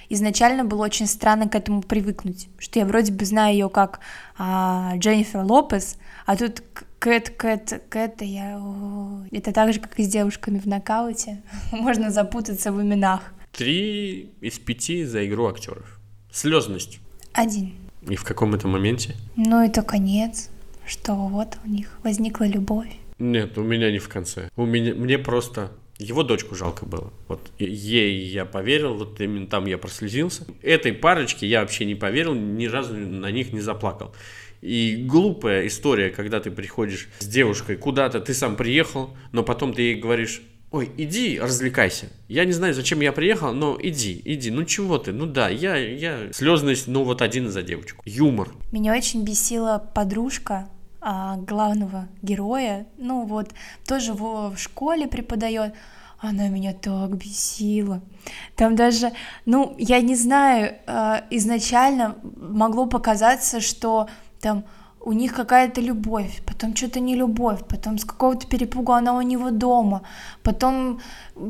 [0.09, 3.99] изначально было очень странно к этому привыкнуть, что я вроде бы знаю ее как
[4.37, 6.63] а, Дженнифер Лопес, а тут
[6.99, 8.61] Кэт, Кэт, Кэт, я...
[9.31, 11.41] Это так же, как и с девушками в нокауте.
[11.73, 13.33] Можно запутаться в именах.
[13.51, 15.99] Три из пяти за игру актеров.
[16.31, 16.99] Слезность.
[17.33, 17.73] Один.
[18.07, 19.15] И в каком это моменте?
[19.35, 20.49] Ну, это конец,
[20.85, 22.95] что вот у них возникла любовь.
[23.19, 24.49] Нет, у меня не в конце.
[24.55, 27.13] У меня, мне просто его дочку жалко было.
[27.27, 30.45] Вот ей я поверил, вот именно там я прослезился.
[30.61, 34.13] Этой парочке я вообще не поверил, ни разу на них не заплакал.
[34.61, 39.81] И глупая история, когда ты приходишь с девушкой куда-то, ты сам приехал, но потом ты
[39.81, 40.41] ей говоришь,
[40.71, 42.07] ой, иди, развлекайся.
[42.27, 44.51] Я не знаю, зачем я приехал, но иди, иди.
[44.51, 45.11] Ну чего ты?
[45.11, 46.33] Ну да, я, я...
[46.33, 48.01] Слезность, ну вот один за девочку.
[48.05, 48.49] Юмор.
[48.71, 50.69] Меня очень бесила подружка,
[51.05, 53.49] а, главного героя, ну вот,
[53.85, 55.73] тоже в, в школе преподает,
[56.17, 58.01] она меня так бесила.
[58.55, 59.11] Там даже,
[59.45, 64.07] ну, я не знаю, а, изначально могло показаться, что
[64.39, 64.63] там
[65.05, 69.51] у них какая-то любовь, потом что-то не любовь, потом с какого-то перепуга она у него
[69.51, 70.03] дома,
[70.43, 71.01] потом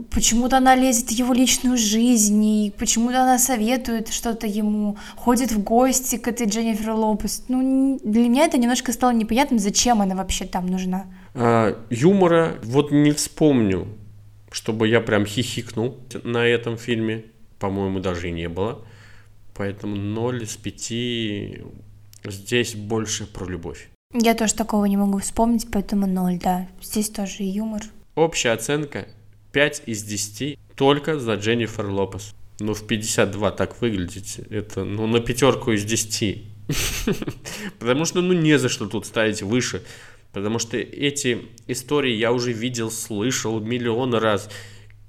[0.09, 5.63] почему-то она лезет в его личную жизнь, и почему-то она советует что-то ему, ходит в
[5.63, 7.45] гости к этой Дженнифер Лопес.
[7.47, 11.05] Ну, для меня это немножко стало непонятным, зачем она вообще там нужна.
[11.35, 13.87] А, юмора вот не вспомню,
[14.51, 17.25] чтобы я прям хихикнул на этом фильме.
[17.59, 18.83] По-моему, даже и не было.
[19.53, 20.91] Поэтому 0 из 5
[22.25, 23.89] Здесь больше про любовь.
[24.13, 26.67] Я тоже такого не могу вспомнить, поэтому ноль, да.
[26.81, 27.81] Здесь тоже юмор.
[28.15, 29.07] Общая оценка
[29.51, 32.33] 5 из 10 только за Дженнифер Лопес.
[32.59, 34.45] Ну, в 52 так выглядите.
[34.49, 36.43] Это, ну, на пятерку из 10.
[37.79, 39.83] Потому что, ну, не за что тут ставить выше.
[40.31, 44.49] Потому что эти истории я уже видел, слышал миллионы раз.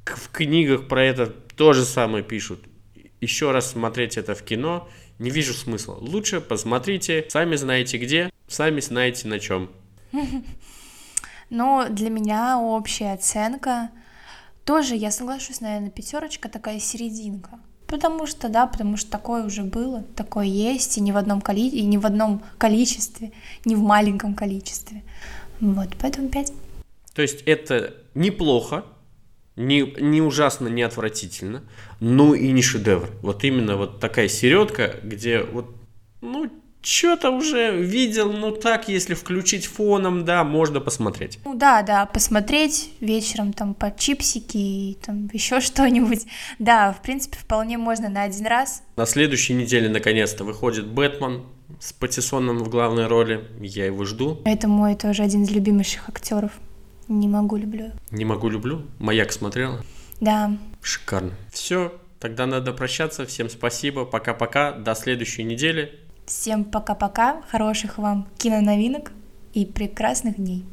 [0.05, 2.61] В книгах про это то же самое пишут.
[3.21, 4.89] Еще раз смотреть это в кино–
[5.19, 5.95] не вижу смысла.
[5.95, 9.71] Лучше посмотрите, сами знаете где, сами знаете на чем.
[11.51, 13.91] Ну, для меня общая оценка
[14.65, 17.61] тоже, я соглашусь, наверное, пятерочка такая серединка.
[17.87, 21.69] Потому что, да, потому что такое уже было, такое есть, и не в одном, коли...
[21.69, 23.31] и не в одном количестве,
[23.65, 25.05] не в маленьком количестве.
[25.61, 26.53] Вот, поэтому пять.
[27.15, 28.85] То есть это неплохо,
[29.57, 31.63] не, не ужасно, не отвратительно,
[32.01, 33.11] ну и не шедевр.
[33.23, 35.75] Вот именно вот такая середка, где вот,
[36.21, 36.51] ну,
[36.85, 41.39] что-то уже видел, ну так, если включить фоном, да, можно посмотреть.
[41.45, 46.27] Ну да, да, посмотреть вечером там по чипсики и там еще что-нибудь.
[46.59, 48.83] Да, в принципе, вполне можно на один раз.
[48.97, 51.43] На следующей неделе наконец-то выходит Бэтмен
[51.81, 53.45] с Патисоном в главной роли.
[53.61, 54.41] Я его жду.
[54.45, 56.53] Это мой тоже один из любимейших актеров.
[57.09, 57.93] Не могу, люблю.
[58.11, 58.83] Не могу, люблю.
[58.99, 59.85] Маяк смотрела?
[60.21, 60.57] Да.
[60.81, 61.33] Шикарно.
[61.53, 63.27] Все, тогда надо прощаться.
[63.27, 64.05] Всем спасибо.
[64.05, 64.73] Пока-пока.
[64.73, 65.99] До следующей недели.
[66.27, 67.43] Всем пока-пока.
[67.51, 69.13] Хороших вам киноновинок
[69.53, 70.65] и прекрасных дней.